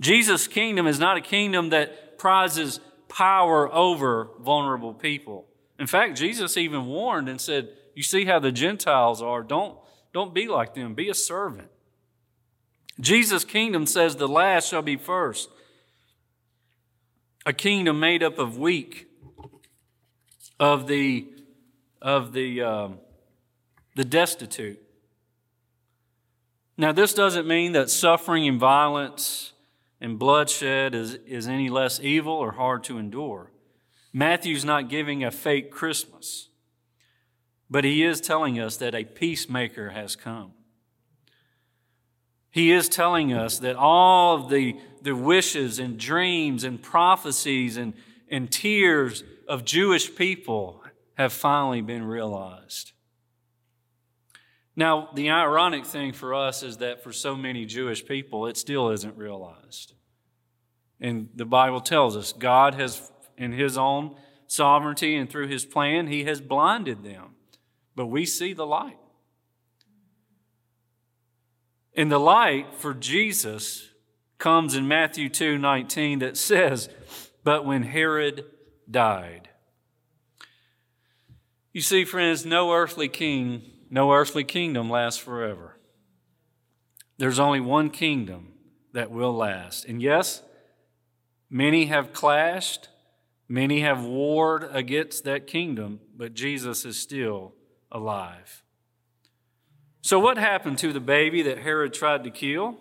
Jesus' 0.00 0.46
kingdom 0.46 0.86
is 0.86 0.98
not 0.98 1.16
a 1.16 1.20
kingdom 1.20 1.70
that 1.70 2.18
prizes 2.18 2.80
power 3.08 3.72
over 3.72 4.30
vulnerable 4.40 4.94
people. 4.94 5.46
In 5.78 5.86
fact, 5.86 6.16
Jesus 6.16 6.56
even 6.56 6.86
warned 6.86 7.28
and 7.28 7.40
said, 7.40 7.68
You 7.94 8.02
see 8.02 8.24
how 8.24 8.38
the 8.38 8.52
Gentiles 8.52 9.22
are. 9.22 9.42
Don't, 9.42 9.78
don't 10.12 10.34
be 10.34 10.48
like 10.48 10.74
them, 10.74 10.94
be 10.94 11.08
a 11.08 11.14
servant. 11.14 11.68
Jesus' 13.00 13.44
kingdom 13.44 13.86
says 13.86 14.16
the 14.16 14.28
last 14.28 14.68
shall 14.68 14.82
be 14.82 14.96
first. 14.96 15.48
A 17.46 17.52
kingdom 17.52 18.00
made 18.00 18.22
up 18.22 18.38
of 18.38 18.58
weak, 18.58 19.07
of 20.58 20.86
the, 20.86 21.26
of 22.00 22.32
the, 22.32 22.62
um, 22.62 22.98
the 23.94 24.04
destitute. 24.04 24.82
Now, 26.76 26.92
this 26.92 27.12
doesn't 27.12 27.46
mean 27.46 27.72
that 27.72 27.90
suffering 27.90 28.46
and 28.46 28.60
violence 28.60 29.52
and 30.00 30.18
bloodshed 30.18 30.94
is, 30.94 31.14
is 31.26 31.48
any 31.48 31.68
less 31.68 32.00
evil 32.00 32.32
or 32.34 32.52
hard 32.52 32.84
to 32.84 32.98
endure. 32.98 33.50
Matthew's 34.12 34.64
not 34.64 34.88
giving 34.88 35.24
a 35.24 35.30
fake 35.30 35.70
Christmas, 35.70 36.48
but 37.68 37.84
he 37.84 38.04
is 38.04 38.20
telling 38.20 38.58
us 38.58 38.76
that 38.76 38.94
a 38.94 39.04
peacemaker 39.04 39.90
has 39.90 40.16
come. 40.16 40.52
He 42.50 42.72
is 42.72 42.88
telling 42.88 43.32
us 43.32 43.58
that 43.58 43.76
all 43.76 44.36
of 44.36 44.48
the, 44.48 44.76
the 45.02 45.14
wishes 45.14 45.78
and 45.78 45.98
dreams 45.98 46.64
and 46.64 46.80
prophecies 46.80 47.76
and, 47.76 47.92
and 48.30 48.50
tears 48.50 49.22
of 49.48 49.64
Jewish 49.64 50.14
people 50.14 50.82
have 51.16 51.32
finally 51.32 51.80
been 51.80 52.04
realized. 52.04 52.92
Now, 54.76 55.08
the 55.14 55.30
ironic 55.30 55.84
thing 55.84 56.12
for 56.12 56.34
us 56.34 56.62
is 56.62 56.76
that 56.76 57.02
for 57.02 57.12
so 57.12 57.34
many 57.34 57.64
Jewish 57.64 58.06
people, 58.06 58.46
it 58.46 58.56
still 58.56 58.90
isn't 58.90 59.16
realized. 59.16 59.94
And 61.00 61.30
the 61.34 61.44
Bible 61.44 61.80
tells 61.80 62.16
us 62.16 62.32
God 62.32 62.74
has 62.74 63.10
in 63.36 63.52
his 63.52 63.78
own 63.78 64.16
sovereignty 64.46 65.16
and 65.16 65.28
through 65.28 65.48
his 65.48 65.64
plan, 65.64 66.06
he 66.08 66.24
has 66.24 66.40
blinded 66.40 67.02
them. 67.02 67.34
But 67.96 68.06
we 68.06 68.24
see 68.24 68.52
the 68.52 68.66
light. 68.66 68.98
And 71.96 72.12
the 72.12 72.20
light 72.20 72.74
for 72.76 72.94
Jesus 72.94 73.88
comes 74.38 74.76
in 74.76 74.86
Matthew 74.86 75.28
2 75.28 75.58
19 75.58 76.20
that 76.20 76.36
says, 76.36 76.88
But 77.42 77.64
when 77.64 77.82
Herod 77.82 78.44
died. 78.90 79.48
You 81.72 81.80
see, 81.80 82.04
friends, 82.04 82.44
no 82.44 82.72
earthly 82.72 83.08
king, 83.08 83.62
no 83.90 84.12
earthly 84.12 84.44
kingdom 84.44 84.90
lasts 84.90 85.20
forever. 85.20 85.76
There's 87.18 87.38
only 87.38 87.60
one 87.60 87.90
kingdom 87.90 88.52
that 88.92 89.10
will 89.10 89.34
last. 89.34 89.84
And 89.84 90.00
yes, 90.00 90.42
many 91.50 91.86
have 91.86 92.12
clashed, 92.12 92.88
Many 93.48 93.80
have 93.80 94.04
warred 94.04 94.68
against 94.72 95.24
that 95.24 95.46
kingdom, 95.46 96.00
but 96.14 96.34
Jesus 96.34 96.84
is 96.84 97.00
still 97.00 97.54
alive. 97.90 98.62
So, 100.02 100.20
what 100.20 100.36
happened 100.36 100.78
to 100.78 100.92
the 100.92 101.00
baby 101.00 101.40
that 101.42 101.58
Herod 101.58 101.94
tried 101.94 102.24
to 102.24 102.30
kill? 102.30 102.76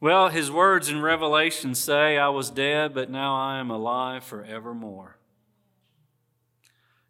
Well, 0.00 0.28
his 0.28 0.50
words 0.50 0.88
in 0.88 1.02
Revelation 1.02 1.74
say, 1.74 2.18
I 2.18 2.28
was 2.28 2.50
dead, 2.50 2.94
but 2.94 3.10
now 3.10 3.34
I 3.34 3.58
am 3.58 3.70
alive 3.70 4.22
forevermore. 4.22 5.16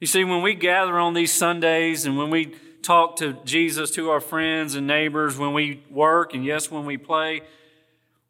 You 0.00 0.06
see, 0.06 0.24
when 0.24 0.42
we 0.42 0.54
gather 0.54 0.98
on 0.98 1.12
these 1.12 1.32
Sundays 1.32 2.06
and 2.06 2.16
when 2.16 2.30
we 2.30 2.54
talk 2.82 3.16
to 3.16 3.34
Jesus 3.44 3.90
to 3.92 4.08
our 4.10 4.20
friends 4.20 4.74
and 4.74 4.86
neighbors, 4.86 5.36
when 5.36 5.52
we 5.52 5.84
work, 5.90 6.32
and 6.32 6.44
yes, 6.44 6.70
when 6.70 6.86
we 6.86 6.96
play, 6.96 7.42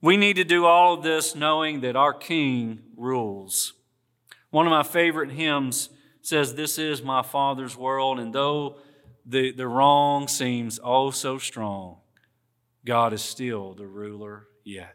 we 0.01 0.17
need 0.17 0.35
to 0.37 0.45
do 0.45 0.67
all 0.67 0.95
of 0.95 1.03
this 1.03 1.37
knowing 1.37 1.81
that 1.83 1.95
our 1.95 2.13
King 2.13 2.81
rules. 2.97 3.75
One 4.51 4.67
of 4.67 4.71
my 4.71 4.83
favorite 4.83 5.31
hymns 5.31 5.91
says, 6.23 6.55
This 6.55 6.79
is 6.79 7.03
my 7.03 7.23
Father's 7.23 7.77
world, 7.77 8.19
and 8.19 8.33
though 8.33 8.79
the, 9.27 9.53
the 9.53 9.69
wrong 9.69 10.27
seems 10.27 10.81
oh 10.83 11.11
so 11.11 11.39
strong, 11.39 11.99
God 12.85 13.13
is 13.13 13.23
still 13.23 13.75
the 13.75 13.87
ruler 13.87 14.49
yet. 14.65 14.95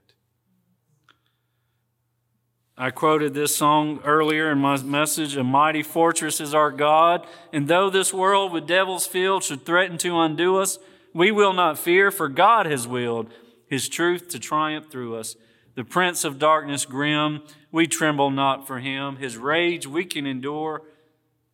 I 2.76 2.90
quoted 2.90 3.36
this 3.36 3.56
song 3.56 4.00
earlier 4.04 4.52
in 4.52 4.58
my 4.58 4.82
message 4.82 5.38
A 5.38 5.44
mighty 5.44 5.84
fortress 5.84 6.42
is 6.42 6.56
our 6.56 6.72
God, 6.72 7.28
and 7.52 7.68
though 7.68 7.92
this 7.92 8.12
world 8.12 8.52
with 8.52 8.66
devils 8.66 9.06
filled 9.06 9.44
should 9.44 9.64
threaten 9.64 10.00
to 10.00 10.20
undo 10.20 10.58
us, 10.58 10.80
we 11.14 11.32
will 11.32 11.54
not 11.54 11.78
fear, 11.78 12.10
for 12.10 12.28
God 12.28 12.66
has 12.66 12.88
willed 12.88 13.32
his 13.68 13.88
truth 13.88 14.28
to 14.30 14.40
triumph 14.40 14.90
through 14.90 15.16
us. 15.16 15.36
The 15.76 15.84
prince 15.84 16.24
of 16.24 16.40
darkness 16.40 16.86
grim, 16.86 17.44
we 17.72 17.86
tremble 17.88 18.32
not 18.32 18.66
for 18.66 18.80
him. 18.80 19.18
His 19.18 19.38
rage 19.38 19.86
we 19.86 20.06
can 20.06 20.26
endure, 20.26 20.82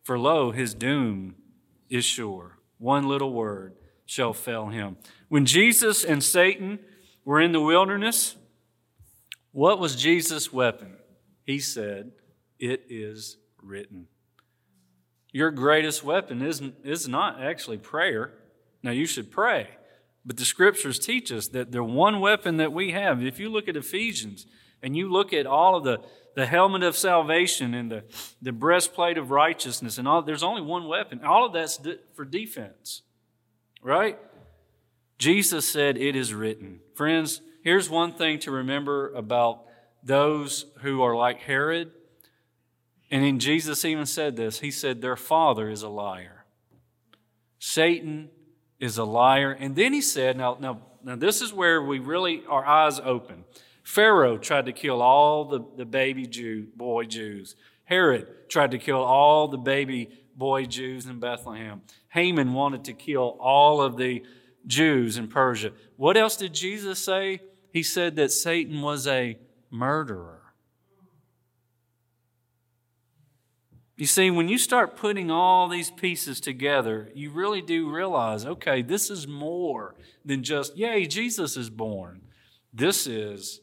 for 0.02 0.18
lo, 0.18 0.52
his 0.52 0.72
doom 0.74 1.34
is 1.90 2.04
sure. 2.04 2.58
One 2.78 3.08
little 3.08 3.32
word 3.32 3.74
shall 4.06 4.32
fell 4.32 4.68
him. 4.68 4.96
When 5.30 5.46
Jesus 5.46 6.02
and 6.02 6.24
Satan 6.24 6.80
were 7.24 7.40
in 7.40 7.52
the 7.52 7.60
wilderness, 7.60 8.34
what 9.52 9.78
was 9.78 9.94
Jesus' 9.94 10.52
weapon? 10.52 10.96
He 11.44 11.60
said, 11.60 12.10
It 12.58 12.82
is 12.88 13.36
written. 13.62 14.08
Your 15.30 15.52
greatest 15.52 16.02
weapon 16.02 16.42
isn't, 16.42 16.74
is 16.82 17.06
not 17.06 17.40
actually 17.40 17.78
prayer. 17.78 18.32
Now, 18.82 18.90
you 18.90 19.06
should 19.06 19.30
pray, 19.30 19.68
but 20.26 20.36
the 20.36 20.44
scriptures 20.44 20.98
teach 20.98 21.30
us 21.30 21.46
that 21.48 21.70
the 21.70 21.84
one 21.84 22.18
weapon 22.18 22.56
that 22.56 22.72
we 22.72 22.90
have, 22.90 23.22
if 23.22 23.38
you 23.38 23.50
look 23.50 23.68
at 23.68 23.76
Ephesians 23.76 24.46
and 24.82 24.96
you 24.96 25.08
look 25.08 25.32
at 25.32 25.46
all 25.46 25.76
of 25.76 25.84
the, 25.84 26.00
the 26.34 26.46
helmet 26.46 26.82
of 26.82 26.96
salvation 26.96 27.72
and 27.72 27.88
the, 27.88 28.02
the 28.42 28.50
breastplate 28.50 29.16
of 29.16 29.30
righteousness, 29.30 29.96
and 29.96 30.08
all, 30.08 30.22
there's 30.22 30.42
only 30.42 30.62
one 30.62 30.88
weapon. 30.88 31.24
All 31.24 31.46
of 31.46 31.52
that's 31.52 31.78
for 32.16 32.24
defense, 32.24 33.02
right? 33.80 34.18
Jesus 35.20 35.68
said, 35.68 35.98
It 35.98 36.16
is 36.16 36.32
written. 36.32 36.80
Friends, 36.94 37.42
here's 37.62 37.90
one 37.90 38.14
thing 38.14 38.38
to 38.40 38.50
remember 38.50 39.12
about 39.12 39.64
those 40.02 40.64
who 40.80 41.02
are 41.02 41.14
like 41.14 41.40
Herod. 41.40 41.92
And 43.10 43.22
then 43.22 43.38
Jesus 43.38 43.84
even 43.84 44.06
said 44.06 44.34
this 44.34 44.60
He 44.60 44.70
said, 44.70 45.00
Their 45.00 45.16
father 45.16 45.68
is 45.68 45.82
a 45.82 45.90
liar. 45.90 46.46
Satan 47.58 48.30
is 48.80 48.96
a 48.96 49.04
liar. 49.04 49.52
And 49.52 49.76
then 49.76 49.92
he 49.92 50.00
said, 50.00 50.38
Now, 50.38 50.56
now, 50.58 50.80
now 51.04 51.16
this 51.16 51.42
is 51.42 51.52
where 51.52 51.82
we 51.82 51.98
really, 51.98 52.42
our 52.48 52.64
eyes 52.64 52.98
open. 52.98 53.44
Pharaoh 53.82 54.38
tried 54.38 54.66
to 54.66 54.72
kill 54.72 55.02
all 55.02 55.44
the, 55.44 55.60
the 55.76 55.84
baby 55.84 56.26
Jew, 56.26 56.68
boy 56.74 57.04
Jews. 57.04 57.56
Herod 57.84 58.48
tried 58.48 58.70
to 58.70 58.78
kill 58.78 59.02
all 59.02 59.48
the 59.48 59.58
baby 59.58 60.08
boy 60.34 60.64
Jews 60.64 61.04
in 61.04 61.20
Bethlehem. 61.20 61.82
Haman 62.08 62.54
wanted 62.54 62.84
to 62.84 62.94
kill 62.94 63.36
all 63.38 63.82
of 63.82 63.98
the 63.98 64.22
Jews 64.66 65.16
in 65.16 65.28
Persia. 65.28 65.72
What 65.96 66.16
else 66.16 66.36
did 66.36 66.54
Jesus 66.54 66.98
say? 66.98 67.40
He 67.72 67.82
said 67.82 68.16
that 68.16 68.32
Satan 68.32 68.82
was 68.82 69.06
a 69.06 69.38
murderer. 69.70 70.40
You 73.96 74.06
see, 74.06 74.30
when 74.30 74.48
you 74.48 74.56
start 74.56 74.96
putting 74.96 75.30
all 75.30 75.68
these 75.68 75.90
pieces 75.90 76.40
together, 76.40 77.10
you 77.14 77.30
really 77.30 77.60
do 77.60 77.90
realize 77.90 78.46
okay, 78.46 78.80
this 78.80 79.10
is 79.10 79.28
more 79.28 79.94
than 80.24 80.42
just, 80.42 80.76
yay, 80.76 81.06
Jesus 81.06 81.56
is 81.56 81.68
born. 81.68 82.22
This 82.72 83.06
is 83.06 83.60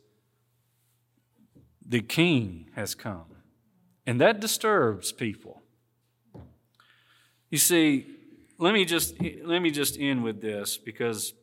the 1.84 2.02
king 2.02 2.70
has 2.76 2.94
come. 2.94 3.26
And 4.06 4.22
that 4.22 4.40
disturbs 4.40 5.12
people. 5.12 5.64
You 7.50 7.58
see, 7.58 8.06
let 8.58 8.74
me 8.74 8.86
just 8.86 9.16
let 9.44 9.60
me 9.62 9.70
just 9.70 10.00
end 10.00 10.24
with 10.24 10.42
this 10.42 10.78
because 10.78 11.34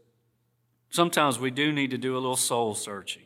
sometimes 0.91 1.39
we 1.39 1.51
do 1.51 1.73
need 1.73 1.91
to 1.91 1.99
do 1.99 2.15
a 2.15 2.19
little 2.19 2.37
soul 2.37 2.75
searching. 2.75 3.23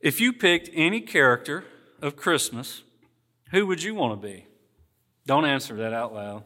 If 0.00 0.20
you 0.20 0.32
picked 0.32 0.70
any 0.72 1.00
character 1.00 1.64
of 2.00 2.16
Christmas, 2.16 2.82
who 3.50 3.66
would 3.66 3.82
you 3.82 3.94
want 3.94 4.20
to 4.20 4.26
be? 4.26 4.46
Don't 5.26 5.44
answer 5.44 5.76
that 5.76 5.92
out 5.92 6.14
loud. 6.14 6.44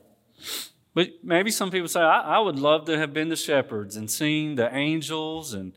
But 0.95 1.09
maybe 1.23 1.51
some 1.51 1.71
people 1.71 1.89
say, 1.89 2.01
I, 2.01 2.37
I, 2.37 2.39
would 2.39 2.59
love 2.59 2.85
to 2.87 2.99
have 2.99 3.13
been 3.13 3.29
the 3.29 3.37
shepherds 3.37 3.97
and 3.97 4.11
seen 4.11 4.55
the 4.55 4.73
angels, 4.75 5.53
and 5.53 5.73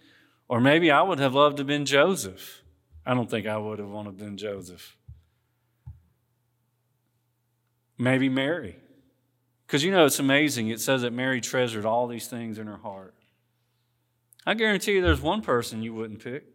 or 0.47 0.59
maybe 0.59 0.91
I 0.91 1.01
would 1.01 1.19
have 1.19 1.33
loved 1.33 1.57
to 1.57 1.61
have 1.61 1.67
been 1.67 1.85
Joseph. 1.85 2.61
I 3.05 3.13
don't 3.13 3.29
think 3.29 3.47
I 3.47 3.57
would 3.57 3.79
have 3.79 3.89
wanted 3.89 4.17
to 4.17 4.23
have 4.23 4.29
been 4.29 4.37
Joseph. 4.37 4.95
Maybe 7.97 8.29
Mary. 8.29 8.77
Because 9.67 9.83
you 9.83 9.91
know, 9.91 10.05
it's 10.05 10.19
amazing. 10.19 10.69
It 10.69 10.79
says 10.79 11.01
that 11.01 11.11
Mary 11.11 11.41
treasured 11.41 11.85
all 11.85 12.07
these 12.07 12.27
things 12.27 12.57
in 12.57 12.67
her 12.67 12.77
heart. 12.77 13.13
I 14.45 14.53
guarantee 14.53 14.93
you 14.93 15.01
there's 15.01 15.21
one 15.21 15.41
person 15.41 15.83
you 15.83 15.93
wouldn't 15.93 16.23
pick. 16.23 16.45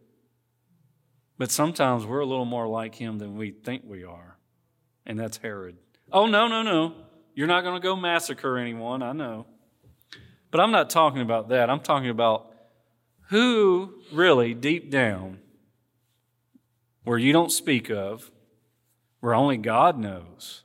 But 1.37 1.51
sometimes 1.51 2.05
we're 2.05 2.19
a 2.19 2.25
little 2.25 2.45
more 2.45 2.67
like 2.67 2.95
him 2.95 3.19
than 3.19 3.37
we 3.37 3.51
think 3.51 3.83
we 3.85 4.03
are, 4.03 4.37
and 5.05 5.19
that's 5.19 5.37
Herod. 5.37 5.77
Oh, 6.11 6.25
no, 6.25 6.47
no, 6.47 6.61
no. 6.61 6.93
You're 7.35 7.47
not 7.47 7.63
going 7.63 7.79
to 7.79 7.85
go 7.85 7.95
massacre 7.95 8.57
anyone, 8.57 9.01
I 9.01 9.13
know. 9.13 9.47
But 10.51 10.59
I'm 10.59 10.71
not 10.71 10.91
talking 10.91 11.21
about 11.21 11.49
that. 11.49 11.69
I'm 11.69 11.79
talking 11.79 12.09
about 12.09 12.51
who 13.29 13.95
really, 14.11 14.53
deep 14.53 14.91
down, 14.91 15.39
where 17.03 17.17
you 17.17 17.33
don't 17.33 17.51
speak 17.51 17.89
of, 17.89 18.31
where 19.19 19.33
only 19.33 19.57
God 19.57 19.97
knows, 19.97 20.63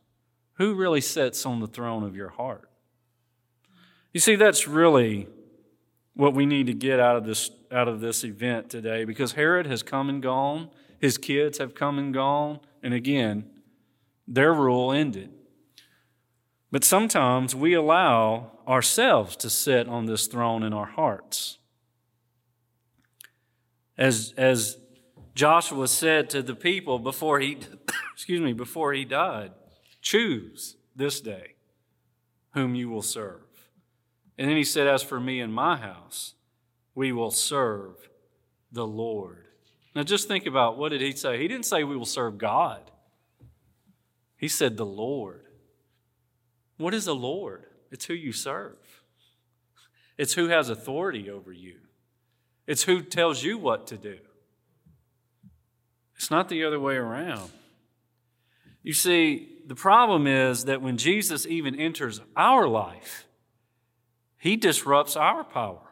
who 0.59 0.75
really 0.75 1.01
sits 1.01 1.47
on 1.47 1.61
the 1.61 1.67
throne 1.67 2.05
of 2.05 2.15
your 2.15 2.29
heart? 2.29 2.69
You 4.13 4.21
see, 4.21 4.37
that's 4.37 4.69
really 4.69 5.27
what 6.15 6.35
we 6.35 6.47
need 6.47 6.67
to 6.67 6.75
get 6.75 7.01
out 7.01 7.17
of 7.17 7.25
this 7.25 7.51
out 7.71 7.87
of 7.89 8.01
this 8.01 8.25
event 8.25 8.71
today 8.71 9.05
because 9.05 9.33
Herod 9.33 9.67
has 9.67 9.83
come 9.83 10.09
and 10.09 10.23
gone, 10.23 10.71
his 10.99 11.19
kids 11.19 11.59
have 11.59 11.75
come 11.75 11.99
and 11.99 12.13
gone, 12.13 12.61
and 12.83 12.95
again, 12.95 13.45
their 14.27 14.53
rule 14.53 14.93
ended. 14.93 15.31
But 16.71 16.85
sometimes 16.85 17.55
we 17.55 17.75
allow 17.75 18.53
ourselves 18.67 19.37
to 19.37 19.51
sit 19.51 19.89
on 19.89 20.07
this 20.07 20.27
throne 20.27 20.63
in 20.63 20.73
our 20.73 20.87
hearts. 20.87 21.59
As, 23.97 24.35
as 24.37 24.77
Joshua 25.35 25.89
said 25.89 26.31
to 26.31 26.43
the 26.43 26.55
people 26.55 26.99
before 26.99 27.41
he, 27.41 27.59
excuse 28.13 28.41
me, 28.41 28.53
before 28.53 28.93
he 28.93 29.05
died, 29.05 29.53
choose 30.09 30.77
this 30.97 31.21
day 31.21 31.55
whom 32.55 32.75
you 32.75 32.89
will 32.89 33.03
serve. 33.03 33.43
And 34.39 34.49
then 34.49 34.57
he 34.57 34.65
said, 34.65 34.87
As 34.87 35.03
for 35.03 35.21
me 35.21 35.39
and 35.39 35.53
my 35.53 35.77
house, 35.77 36.35
we 36.95 37.13
will 37.13 37.31
serve 37.31 38.09
the 38.73 38.87
Lord. 38.87 39.45
Now 39.95 40.05
just 40.05 40.27
think 40.27 40.47
about 40.47 40.79
what 40.79 40.91
did 40.91 41.03
he 41.03 41.13
say? 41.13 41.39
He 41.39 41.47
didn't 41.47 41.67
say 41.67 41.85
we 41.85 41.97
will 41.97 42.07
serve 42.07 42.39
God. 42.39 42.91
He 44.39 44.49
said 44.49 44.79
the 44.79 44.87
Lord. 44.87 45.45
What 46.79 46.95
is 46.95 47.05
the 47.05 47.15
Lord? 47.15 47.67
It's 47.91 48.07
who 48.07 48.15
you 48.15 48.33
serve. 48.33 48.79
It's 50.17 50.33
who 50.33 50.49
has 50.49 50.71
authority 50.71 51.29
over 51.29 51.53
you. 51.53 51.81
It's 52.67 52.85
who 52.85 53.03
tells 53.03 53.43
you 53.43 53.59
what 53.59 53.87
to 53.89 53.99
do. 53.99 54.19
It's 56.17 56.31
not 56.31 56.49
the 56.49 56.65
other 56.65 56.81
way 56.81 56.95
around. 56.95 57.51
You 58.83 58.95
see, 58.95 59.58
the 59.69 59.75
problem 59.75 60.27
is 60.27 60.65
that 60.65 60.81
when 60.81 60.97
Jesus 60.97 61.45
even 61.47 61.75
enters 61.75 62.23
our 62.35 62.67
life, 62.67 63.27
he 64.39 64.57
disrupts 64.57 65.15
our 65.15 65.45
power. 65.45 65.83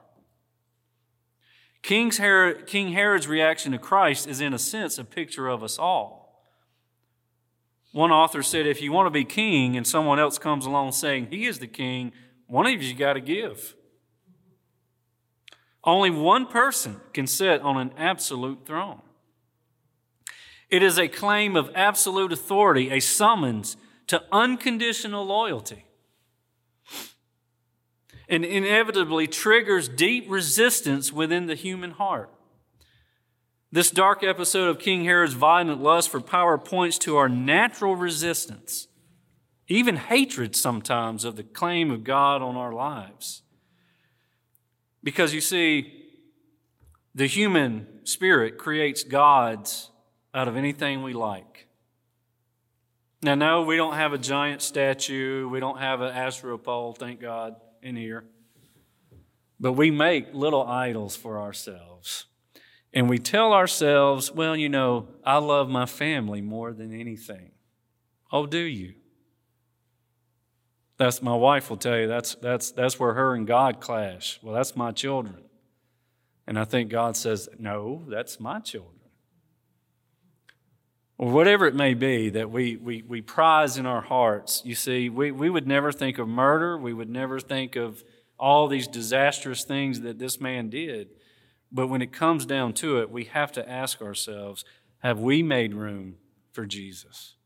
King's 1.83 2.17
Herod, 2.17 2.67
King 2.67 2.93
Herod's 2.93 3.29
reaction 3.29 3.73
to 3.73 3.79
Christ 3.79 4.27
is, 4.27 4.41
in 4.41 4.55
a 4.55 4.59
sense, 4.59 4.97
a 4.99 5.05
picture 5.05 5.47
of 5.47 5.63
us 5.63 5.79
all. 5.79 6.43
One 7.93 8.11
author 8.11 8.43
said 8.43 8.67
if 8.67 8.81
you 8.81 8.93
want 8.93 9.07
to 9.07 9.11
be 9.11 9.25
king 9.25 9.77
and 9.77 9.87
someone 9.87 10.19
else 10.19 10.39
comes 10.39 10.65
along 10.65 10.93
saying 10.93 11.29
he 11.31 11.45
is 11.45 11.59
the 11.59 11.67
king, 11.67 12.13
one 12.47 12.67
of 12.67 12.83
you 12.83 12.95
got 12.95 13.13
to 13.13 13.21
give. 13.21 13.75
Only 15.85 16.09
one 16.09 16.47
person 16.47 16.97
can 17.13 17.27
sit 17.27 17.61
on 17.61 17.77
an 17.77 17.93
absolute 17.99 18.65
throne. 18.65 19.03
It 20.69 20.83
is 20.83 20.99
a 20.99 21.09
claim 21.09 21.57
of 21.57 21.71
absolute 21.75 22.33
authority, 22.33 22.91
a 22.91 23.01
summons 23.01 23.77
to 24.09 24.23
unconditional 24.33 25.25
loyalty 25.25 25.87
and 28.29 28.45
inevitably 28.45 29.27
triggers 29.27 29.89
deep 29.89 30.27
resistance 30.29 31.13
within 31.13 31.47
the 31.47 31.55
human 31.55 31.93
heart. 31.93 32.31
This 33.71 33.91
dark 33.91 34.23
episode 34.23 34.69
of 34.69 34.79
King 34.79 35.05
Herod's 35.05 35.35
violent 35.35 35.83
lust 35.83 36.09
for 36.09 36.21
power 36.21 36.59
points 36.59 36.99
to 36.99 37.17
our 37.17 37.29
natural 37.29 37.95
resistance, 37.95 38.89
even 39.69 39.97
hatred 39.97 40.57
sometimes 40.57 41.25
of 41.25 41.37
the 41.37 41.43
claim 41.43 41.91
of 41.91 42.05
God 42.05 42.43
on 42.43 42.57
our 42.57 42.73
lives. 42.73 43.43
Because 45.03 45.35
you 45.35 45.41
see, 45.41 45.93
the 47.15 47.27
human 47.27 47.87
spirit 48.05 48.59
creates 48.59 49.05
gods 49.05 49.91
out 50.37 50.49
of 50.49 50.57
anything 50.57 51.03
we 51.03 51.15
like. 51.15 51.67
Now, 53.23 53.35
no, 53.35 53.63
we 53.63 53.77
don't 53.77 53.95
have 53.95 54.13
a 54.13 54.19
giant 54.19 54.61
statue. 54.61 55.49
We 55.49 55.61
don't 55.61 55.79
have 55.79 56.03
an 56.03 56.15
Asherah 56.15 56.59
pole, 56.59 56.93
thank 56.93 57.21
God 57.21 57.57
in 57.83 57.97
here. 57.97 58.25
But 59.59 59.73
we 59.73 59.91
make 59.91 60.35
little 60.35 60.67
idols 60.67 61.17
for 61.17 61.41
ourselves. 61.41 62.27
And 62.93 63.09
we 63.09 63.19
tell 63.19 63.55
ourselves, 63.55 64.31
well, 64.31 64.55
you 64.55 64.69
know, 64.69 65.09
I 65.25 65.39
love 65.39 65.71
my 65.71 65.87
family 65.87 66.43
more 66.43 66.75
than 66.75 66.93
anything. 66.93 67.53
Oh, 68.31 68.45
do 68.45 68.59
you? 68.59 68.95
That's 70.99 71.23
my 71.23 71.35
wife 71.35 71.71
will 71.71 71.77
tell 71.77 71.99
you 71.99 72.07
that's 72.09 72.37
that's 72.37 72.71
that's 72.71 72.99
where 72.99 73.13
her 73.13 73.35
and 73.35 73.47
God 73.47 73.81
clash. 73.81 74.41
Well, 74.43 74.55
that's 74.55 74.75
my 74.75 74.93
children. 74.93 75.45
And 76.47 76.59
I 76.59 76.65
think 76.65 76.91
God 76.91 77.17
says, 77.17 77.51
No, 77.59 78.05
that's 78.09 78.41
my 78.41 78.61
children. 78.61 78.96
Or 81.19 81.31
whatever 81.31 81.67
it 81.67 81.75
may 81.75 81.95
be 81.95 82.29
that 82.31 82.51
we, 82.51 82.77
we, 82.77 83.03
we 83.03 83.23
prize 83.23 83.79
in 83.79 83.87
our 83.87 84.03
hearts. 84.03 84.63
You 84.65 84.75
see, 84.75 85.09
we, 85.09 85.31
we 85.31 85.49
would 85.49 85.67
never 85.67 85.91
think 85.91 86.19
of 86.19 86.29
murder. 86.29 86.77
We 86.77 86.93
would 86.93 87.09
never 87.09 87.41
think 87.41 87.75
of 87.75 88.05
all 88.39 88.69
these 88.69 88.87
disastrous 88.87 89.65
things 89.65 90.03
that 90.03 90.19
this 90.19 90.41
man 90.41 90.69
did. 90.69 91.09
But 91.73 91.89
when 91.89 92.03
it 92.03 92.13
comes 92.13 92.45
down 92.45 92.75
to 92.75 93.01
it, 93.01 93.11
we 93.11 93.25
have 93.25 93.51
to 93.53 93.69
ask 93.69 94.03
ourselves 94.03 94.65
have 94.99 95.21
we 95.21 95.43
made 95.43 95.75
room 95.75 96.17
for 96.53 96.67
Jesus? 96.67 97.37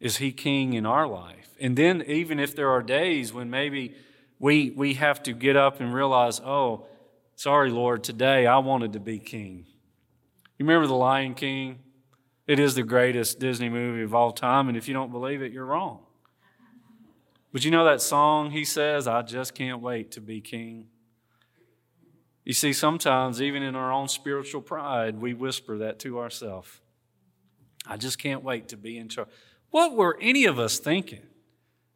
Is 0.00 0.16
he 0.16 0.32
king 0.32 0.74
in 0.74 0.84
our 0.84 1.06
life? 1.06 1.56
And 1.60 1.76
then, 1.76 2.02
even 2.02 2.40
if 2.40 2.56
there 2.56 2.70
are 2.70 2.82
days 2.82 3.32
when 3.32 3.50
maybe 3.50 3.94
we, 4.40 4.70
we 4.70 4.94
have 4.94 5.22
to 5.22 5.32
get 5.32 5.56
up 5.56 5.80
and 5.80 5.94
realize, 5.94 6.40
oh, 6.40 6.86
sorry, 7.36 7.70
Lord, 7.70 8.02
today 8.02 8.46
I 8.46 8.58
wanted 8.58 8.94
to 8.94 9.00
be 9.00 9.20
king. 9.20 9.66
You 10.58 10.66
remember 10.66 10.88
The 10.88 10.94
Lion 10.94 11.34
King? 11.34 11.78
It 12.52 12.58
is 12.58 12.74
the 12.74 12.82
greatest 12.82 13.40
Disney 13.40 13.70
movie 13.70 14.02
of 14.02 14.14
all 14.14 14.30
time, 14.30 14.68
and 14.68 14.76
if 14.76 14.86
you 14.86 14.92
don't 14.92 15.10
believe 15.10 15.40
it, 15.40 15.52
you're 15.52 15.64
wrong. 15.64 16.00
But 17.50 17.64
you 17.64 17.70
know 17.70 17.86
that 17.86 18.02
song 18.02 18.50
he 18.50 18.62
says, 18.66 19.08
I 19.08 19.22
just 19.22 19.54
can't 19.54 19.80
wait 19.80 20.10
to 20.10 20.20
be 20.20 20.42
king? 20.42 20.88
You 22.44 22.52
see, 22.52 22.74
sometimes, 22.74 23.40
even 23.40 23.62
in 23.62 23.74
our 23.74 23.90
own 23.90 24.06
spiritual 24.06 24.60
pride, 24.60 25.18
we 25.18 25.32
whisper 25.32 25.78
that 25.78 25.98
to 26.00 26.18
ourselves. 26.18 26.82
I 27.86 27.96
just 27.96 28.18
can't 28.18 28.44
wait 28.44 28.68
to 28.68 28.76
be 28.76 28.98
in 28.98 29.08
charge. 29.08 29.30
What 29.70 29.96
were 29.96 30.18
any 30.20 30.44
of 30.44 30.58
us 30.58 30.78
thinking 30.78 31.24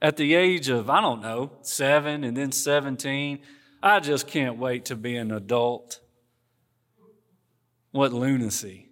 at 0.01 0.16
the 0.16 0.35
age 0.35 0.71
of, 0.71 0.88
I 0.88 1.03
don't 1.03 1.21
know, 1.21 1.53
seven 1.61 2.25
and 2.25 2.35
then 2.35 2.51
17? 2.51 3.40
I 3.83 4.01
just 4.01 4.27
can't 4.27 4.57
wait 4.57 4.87
to 4.87 4.97
be 4.97 5.16
an 5.16 5.33
adult. 5.33 6.01
What 7.90 8.14
lunacy. 8.14 8.86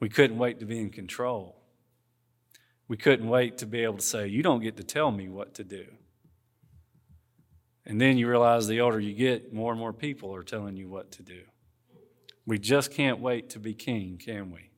We 0.00 0.08
couldn't 0.08 0.38
wait 0.38 0.58
to 0.60 0.66
be 0.66 0.80
in 0.80 0.90
control. 0.90 1.56
We 2.88 2.96
couldn't 2.96 3.28
wait 3.28 3.58
to 3.58 3.66
be 3.66 3.84
able 3.84 3.98
to 3.98 4.02
say, 4.02 4.26
You 4.26 4.42
don't 4.42 4.62
get 4.62 4.76
to 4.78 4.82
tell 4.82 5.10
me 5.10 5.28
what 5.28 5.54
to 5.54 5.64
do. 5.64 5.86
And 7.86 8.00
then 8.00 8.18
you 8.18 8.28
realize 8.28 8.66
the 8.66 8.80
older 8.80 9.00
you 9.00 9.14
get, 9.14 9.52
more 9.52 9.72
and 9.72 9.78
more 9.78 9.92
people 9.92 10.34
are 10.34 10.42
telling 10.42 10.76
you 10.76 10.88
what 10.88 11.12
to 11.12 11.22
do. 11.22 11.42
We 12.46 12.58
just 12.58 12.92
can't 12.92 13.20
wait 13.20 13.50
to 13.50 13.58
be 13.58 13.74
king, 13.74 14.18
can 14.22 14.50
we? 14.50 14.70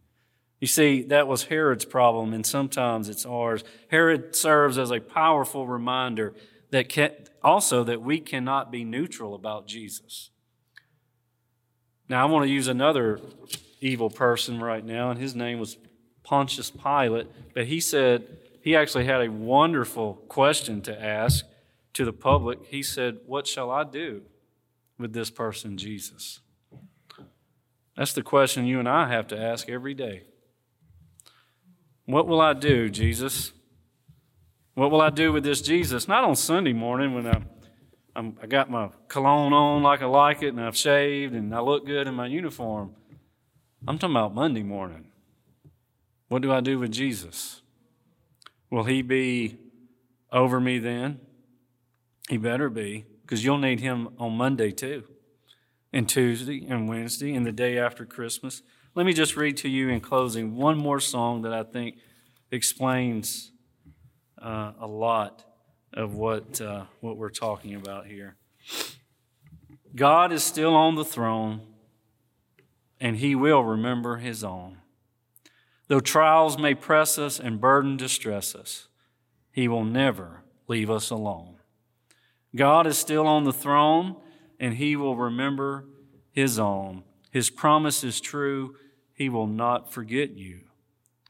You 0.61 0.67
see, 0.67 1.03
that 1.05 1.27
was 1.27 1.45
Herod's 1.45 1.85
problem, 1.85 2.33
and 2.33 2.47
sometimes 2.47 3.09
it's 3.09 3.27
ours. 3.27 3.65
Herod 3.89 4.37
serves 4.37 4.79
as 4.79 4.91
a 4.91 5.01
powerful 5.01 5.67
reminder 5.67 6.35
that 6.71 6.89
can, 6.89 7.11
also 7.43 7.83
that 7.85 8.01
we 8.01 8.21
cannot 8.21 8.71
be 8.71 8.85
neutral 8.85 9.35
about 9.35 9.67
Jesus. 9.67 10.31
Now, 12.09 12.27
I 12.27 12.31
want 12.31 12.47
to 12.47 12.53
use 12.53 12.69
another 12.69 13.21
evil 13.83 14.09
person 14.09 14.61
right 14.61 14.85
now, 14.85 15.11
and 15.11 15.21
his 15.21 15.35
name 15.35 15.59
was 15.59 15.77
Pontius 16.23 16.71
Pilate. 16.71 17.27
But 17.55 17.66
he 17.66 17.81
said 17.81 18.38
he 18.62 18.77
actually 18.77 19.05
had 19.05 19.21
a 19.21 19.31
wonderful 19.31 20.14
question 20.29 20.81
to 20.83 21.05
ask 21.05 21.45
to 21.95 22.05
the 22.05 22.12
public. 22.12 22.66
He 22.66 22.83
said, 22.83 23.18
What 23.27 23.47
shall 23.47 23.71
I 23.71 23.85
do 23.85 24.23
with 24.99 25.12
this 25.12 25.31
person, 25.31 25.77
Jesus? 25.77 26.40
That's 27.97 28.12
the 28.12 28.23
question 28.23 28.64
you 28.64 28.79
and 28.79 28.88
I 28.88 29.09
have 29.09 29.27
to 29.29 29.38
ask 29.38 29.68
every 29.68 29.95
day. 29.95 30.23
What 32.07 32.27
will 32.27 32.40
I 32.40 32.53
do, 32.53 32.88
Jesus? 32.88 33.53
What 34.75 34.90
will 34.90 35.03
I 35.03 35.11
do 35.11 35.33
with 35.33 35.45
this 35.45 35.61
Jesus? 35.61 36.09
Not 36.09 36.25
on 36.25 36.35
Sunday 36.35 36.73
morning 36.73 37.14
when 37.14 37.27
I, 37.27 37.42
I'm, 38.16 38.38
i 38.42 38.47
got 38.47 38.71
my 38.71 38.88
cologne 39.09 39.53
on 39.53 39.83
like 39.83 40.01
I 40.01 40.07
like 40.07 40.42
it 40.42 40.49
and 40.49 40.61
I've 40.61 40.77
shaved 40.77 41.35
and 41.35 41.55
I 41.55 41.61
look 41.61 41.85
good 41.85 42.07
in 42.07 42.14
my 42.14 42.27
uniform. 42.27 42.95
I'm 43.87 43.99
talking 43.99 44.14
about 44.14 44.33
Monday 44.33 44.62
morning. 44.62 45.07
What 46.29 46.40
do 46.40 46.53
I 46.53 46.61
do 46.61 46.79
with 46.79 46.92
Jesus? 46.92 47.62
Will 48.71 48.85
he 48.85 49.03
be 49.03 49.59
over 50.31 50.61
me 50.61 50.79
then? 50.79 51.18
He 52.29 52.37
better 52.37 52.71
be, 52.71 53.07
because 53.23 53.45
you'll 53.45 53.59
need 53.59 53.81
him 53.81 54.11
on 54.21 54.37
Monday 54.37 54.71
too, 54.71 55.03
and 55.92 56.09
Tuesday 56.09 56.64
and 56.68 56.88
Wednesday 56.88 57.35
and 57.35 57.45
the 57.45 57.51
day 57.51 57.77
after 57.77 58.07
Christmas. 58.07 58.62
Let 58.95 59.05
me 59.05 59.12
just 59.12 59.37
read 59.37 59.57
to 59.59 59.68
you 59.68 59.88
in 59.88 60.01
closing 60.01 60.55
one 60.55 60.79
more 60.79 61.01
song 61.01 61.42
that 61.42 61.53
I 61.53 61.64
think 61.64 61.97
explains 62.53 63.51
uh, 64.40 64.73
a 64.79 64.87
lot 64.87 65.45
of 65.92 66.14
what, 66.14 66.61
uh, 66.61 66.85
what 67.01 67.16
we're 67.16 67.31
talking 67.31 67.75
about 67.75 68.07
here. 68.07 68.37
God 69.97 70.33
is 70.33 70.45
still 70.45 70.77
on 70.77 70.95
the 70.95 71.05
throne 71.05 71.62
and 73.03 73.17
he 73.17 73.35
will 73.35 73.65
remember 73.65 74.19
his 74.19 74.45
own. 74.45 74.77
Though 75.88 75.99
trials 75.99 76.57
may 76.57 76.73
press 76.73 77.19
us 77.19 77.41
and 77.41 77.61
burden 77.61 77.97
distress 77.97 78.55
us, 78.55 78.87
he 79.51 79.67
will 79.67 79.85
never 79.85 80.45
leave 80.69 80.88
us 80.88 81.11
alone. 81.11 81.57
God 82.55 82.87
is 82.87 82.97
still 82.97 83.27
on 83.27 83.43
the 83.43 83.53
throne, 83.53 84.15
and 84.61 84.75
he 84.75 84.95
will 84.95 85.17
remember 85.17 85.85
his 86.31 86.61
own. 86.61 87.03
His 87.33 87.51
promise 87.51 88.05
is 88.05 88.21
true, 88.21 88.77
he 89.12 89.29
will 89.29 89.49
not 89.49 89.93
forget 89.93 90.37
you. 90.37 90.61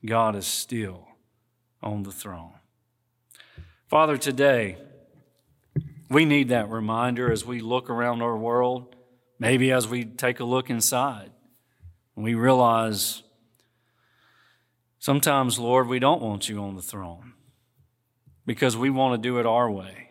God 0.04 0.36
is 0.36 0.46
still 0.46 1.08
on 1.82 2.02
the 2.02 2.12
throne. 2.12 2.52
Father, 3.88 4.18
today, 4.18 4.76
we 6.10 6.26
need 6.26 6.50
that 6.50 6.68
reminder 6.68 7.32
as 7.32 7.46
we 7.46 7.60
look 7.60 7.88
around 7.88 8.20
our 8.20 8.36
world, 8.36 8.94
maybe 9.38 9.72
as 9.72 9.88
we 9.88 10.04
take 10.04 10.38
a 10.38 10.44
look 10.44 10.68
inside. 10.68 11.31
We 12.22 12.34
realize 12.34 13.22
sometimes, 14.98 15.58
Lord, 15.58 15.88
we 15.88 15.98
don't 15.98 16.22
want 16.22 16.48
you 16.48 16.60
on 16.60 16.76
the 16.76 16.82
throne 16.82 17.32
because 18.46 18.76
we 18.76 18.90
want 18.90 19.20
to 19.20 19.28
do 19.28 19.38
it 19.38 19.46
our 19.46 19.70
way. 19.70 20.10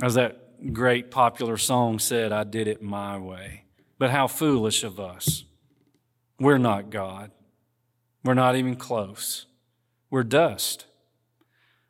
As 0.00 0.14
that 0.14 0.72
great 0.72 1.10
popular 1.10 1.56
song 1.56 1.98
said, 1.98 2.32
I 2.32 2.44
did 2.44 2.68
it 2.68 2.80
my 2.80 3.18
way. 3.18 3.64
But 3.98 4.10
how 4.10 4.26
foolish 4.26 4.84
of 4.84 4.98
us. 4.98 5.44
We're 6.38 6.58
not 6.58 6.90
God. 6.90 7.30
We're 8.24 8.34
not 8.34 8.56
even 8.56 8.76
close. 8.76 9.46
We're 10.10 10.24
dust. 10.24 10.86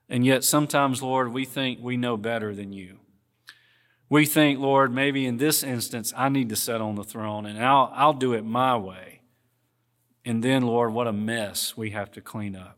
And 0.08 0.26
yet, 0.26 0.44
sometimes, 0.44 1.02
Lord, 1.02 1.32
we 1.32 1.44
think 1.44 1.80
we 1.80 1.96
know 1.96 2.16
better 2.16 2.54
than 2.54 2.72
you. 2.72 2.98
We 4.12 4.26
think, 4.26 4.60
Lord, 4.60 4.92
maybe 4.92 5.24
in 5.24 5.38
this 5.38 5.62
instance, 5.62 6.12
I 6.14 6.28
need 6.28 6.50
to 6.50 6.56
sit 6.56 6.82
on 6.82 6.96
the 6.96 7.02
throne 7.02 7.46
and 7.46 7.58
I'll, 7.64 7.90
I'll 7.94 8.12
do 8.12 8.34
it 8.34 8.44
my 8.44 8.76
way. 8.76 9.22
And 10.22 10.44
then, 10.44 10.66
Lord, 10.66 10.92
what 10.92 11.06
a 11.06 11.14
mess 11.14 11.78
we 11.78 11.92
have 11.92 12.10
to 12.12 12.20
clean 12.20 12.54
up. 12.54 12.76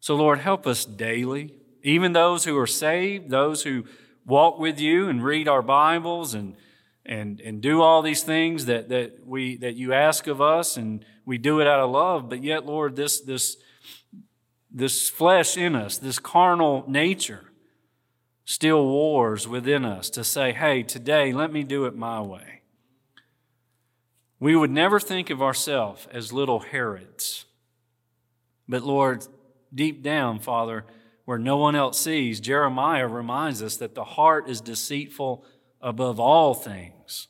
So, 0.00 0.16
Lord, 0.16 0.40
help 0.40 0.66
us 0.66 0.84
daily, 0.84 1.54
even 1.84 2.14
those 2.14 2.44
who 2.44 2.58
are 2.58 2.66
saved, 2.66 3.30
those 3.30 3.62
who 3.62 3.84
walk 4.26 4.58
with 4.58 4.80
you 4.80 5.08
and 5.08 5.22
read 5.22 5.46
our 5.46 5.62
Bibles 5.62 6.34
and, 6.34 6.56
and, 7.06 7.40
and 7.40 7.60
do 7.60 7.80
all 7.80 8.02
these 8.02 8.24
things 8.24 8.66
that, 8.66 8.88
that, 8.88 9.24
we, 9.24 9.56
that 9.58 9.76
you 9.76 9.92
ask 9.92 10.26
of 10.26 10.40
us, 10.40 10.76
and 10.76 11.04
we 11.24 11.38
do 11.38 11.60
it 11.60 11.68
out 11.68 11.78
of 11.78 11.90
love. 11.90 12.28
But 12.28 12.42
yet, 12.42 12.66
Lord, 12.66 12.96
this, 12.96 13.20
this, 13.20 13.56
this 14.68 15.08
flesh 15.08 15.56
in 15.56 15.76
us, 15.76 15.96
this 15.96 16.18
carnal 16.18 16.84
nature, 16.88 17.51
still 18.44 18.86
wars 18.86 19.46
within 19.46 19.84
us 19.84 20.10
to 20.10 20.24
say, 20.24 20.52
hey, 20.52 20.82
today 20.82 21.32
let 21.32 21.52
me 21.52 21.62
do 21.62 21.84
it 21.84 21.96
my 21.96 22.20
way. 22.20 22.62
We 24.40 24.56
would 24.56 24.70
never 24.70 24.98
think 24.98 25.30
of 25.30 25.40
ourselves 25.40 26.08
as 26.10 26.32
little 26.32 26.60
Herods. 26.60 27.44
But 28.68 28.82
Lord, 28.82 29.24
deep 29.72 30.02
down, 30.02 30.40
Father, 30.40 30.84
where 31.24 31.38
no 31.38 31.56
one 31.56 31.76
else 31.76 32.00
sees, 32.00 32.40
Jeremiah 32.40 33.06
reminds 33.06 33.62
us 33.62 33.76
that 33.76 33.94
the 33.94 34.04
heart 34.04 34.48
is 34.48 34.60
deceitful 34.60 35.44
above 35.80 36.18
all 36.18 36.54
things. 36.54 37.28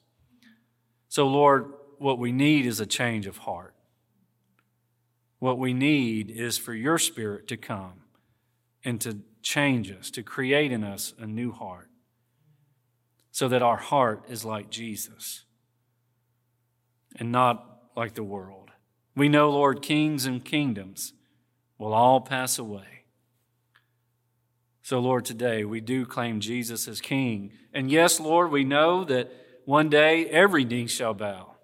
So, 1.09 1.27
Lord, 1.27 1.73
what 1.99 2.19
we 2.19 2.33
need 2.33 2.65
is 2.65 2.81
a 2.81 2.87
change 2.87 3.27
of 3.27 3.39
heart. 3.39 3.75
What 5.39 5.59
we 5.59 5.75
need 5.75 6.31
is 6.31 6.57
for 6.57 6.73
your 6.73 6.99
Spirit 6.99 7.49
to 7.49 7.57
come 7.57 8.05
and 8.85 9.01
to 9.03 9.19
change 9.43 9.91
us, 9.91 10.11
to 10.13 10.23
create 10.23 10.73
in 10.73 10.85
us 10.85 11.15
a 11.19 11.27
new 11.27 11.53
heart, 11.53 11.91
so 13.31 13.49
that 13.49 13.63
our 13.63 13.77
heart 13.77 14.25
is 14.29 14.45
like 14.45 14.71
Jesus 14.71 15.45
and 17.17 17.33
not 17.33 17.67
like 17.97 18.15
the 18.15 18.23
world. 18.23 18.71
We 19.15 19.29
know, 19.29 19.51
Lord, 19.51 19.83
kings 19.83 20.25
and 20.25 20.45
kingdoms 20.45 21.13
will 21.79 21.93
all 21.93 22.21
pass 22.21 22.59
away. 22.59 23.05
So, 24.83 24.99
Lord, 24.99 25.25
today 25.25 25.65
we 25.65 25.81
do 25.81 26.05
claim 26.05 26.41
Jesus 26.41 26.89
as 26.89 27.01
King. 27.01 27.53
And 27.73 27.91
yes, 27.91 28.19
Lord, 28.19 28.51
we 28.51 28.65
know 28.65 29.05
that 29.05 29.33
one 29.65 29.89
day 29.89 30.27
every 30.27 30.65
knee 30.65 30.89
shall 30.89 31.15
bow 31.15 31.55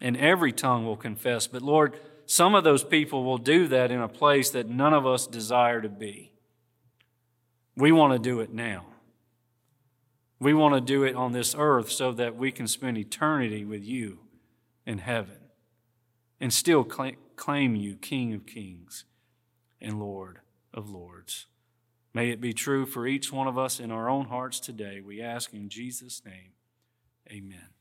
and 0.00 0.16
every 0.16 0.52
tongue 0.52 0.86
will 0.86 0.96
confess. 0.96 1.46
But, 1.46 1.62
Lord, 1.62 1.98
some 2.26 2.54
of 2.54 2.62
those 2.62 2.84
people 2.84 3.24
will 3.24 3.38
do 3.38 3.66
that 3.68 3.90
in 3.90 4.00
a 4.00 4.08
place 4.08 4.50
that 4.50 4.68
none 4.68 4.94
of 4.94 5.06
us 5.06 5.26
desire 5.26 5.80
to 5.80 5.88
be. 5.88 6.32
We 7.78 7.92
want 7.92 8.12
to 8.12 8.18
do 8.18 8.40
it 8.40 8.52
now. 8.52 8.86
We 10.40 10.52
want 10.52 10.74
to 10.74 10.80
do 10.80 11.04
it 11.04 11.14
on 11.14 11.30
this 11.30 11.54
earth 11.56 11.92
so 11.92 12.10
that 12.12 12.34
we 12.36 12.50
can 12.50 12.66
spend 12.66 12.98
eternity 12.98 13.64
with 13.64 13.84
you 13.84 14.18
in 14.84 14.98
heaven 14.98 15.38
and 16.40 16.52
still 16.52 16.82
claim 16.82 17.76
you 17.76 17.94
King 17.94 18.34
of 18.34 18.46
Kings 18.46 19.04
and 19.80 20.00
Lord 20.00 20.40
of 20.74 20.90
Lords. 20.90 21.46
May 22.12 22.30
it 22.30 22.40
be 22.40 22.52
true 22.52 22.84
for 22.84 23.06
each 23.06 23.32
one 23.32 23.46
of 23.46 23.56
us 23.56 23.78
in 23.78 23.92
our 23.92 24.08
own 24.08 24.26
hearts 24.26 24.58
today. 24.58 25.00
We 25.00 25.22
ask 25.22 25.54
in 25.54 25.68
Jesus' 25.68 26.22
name, 26.24 26.54
amen. 27.30 27.77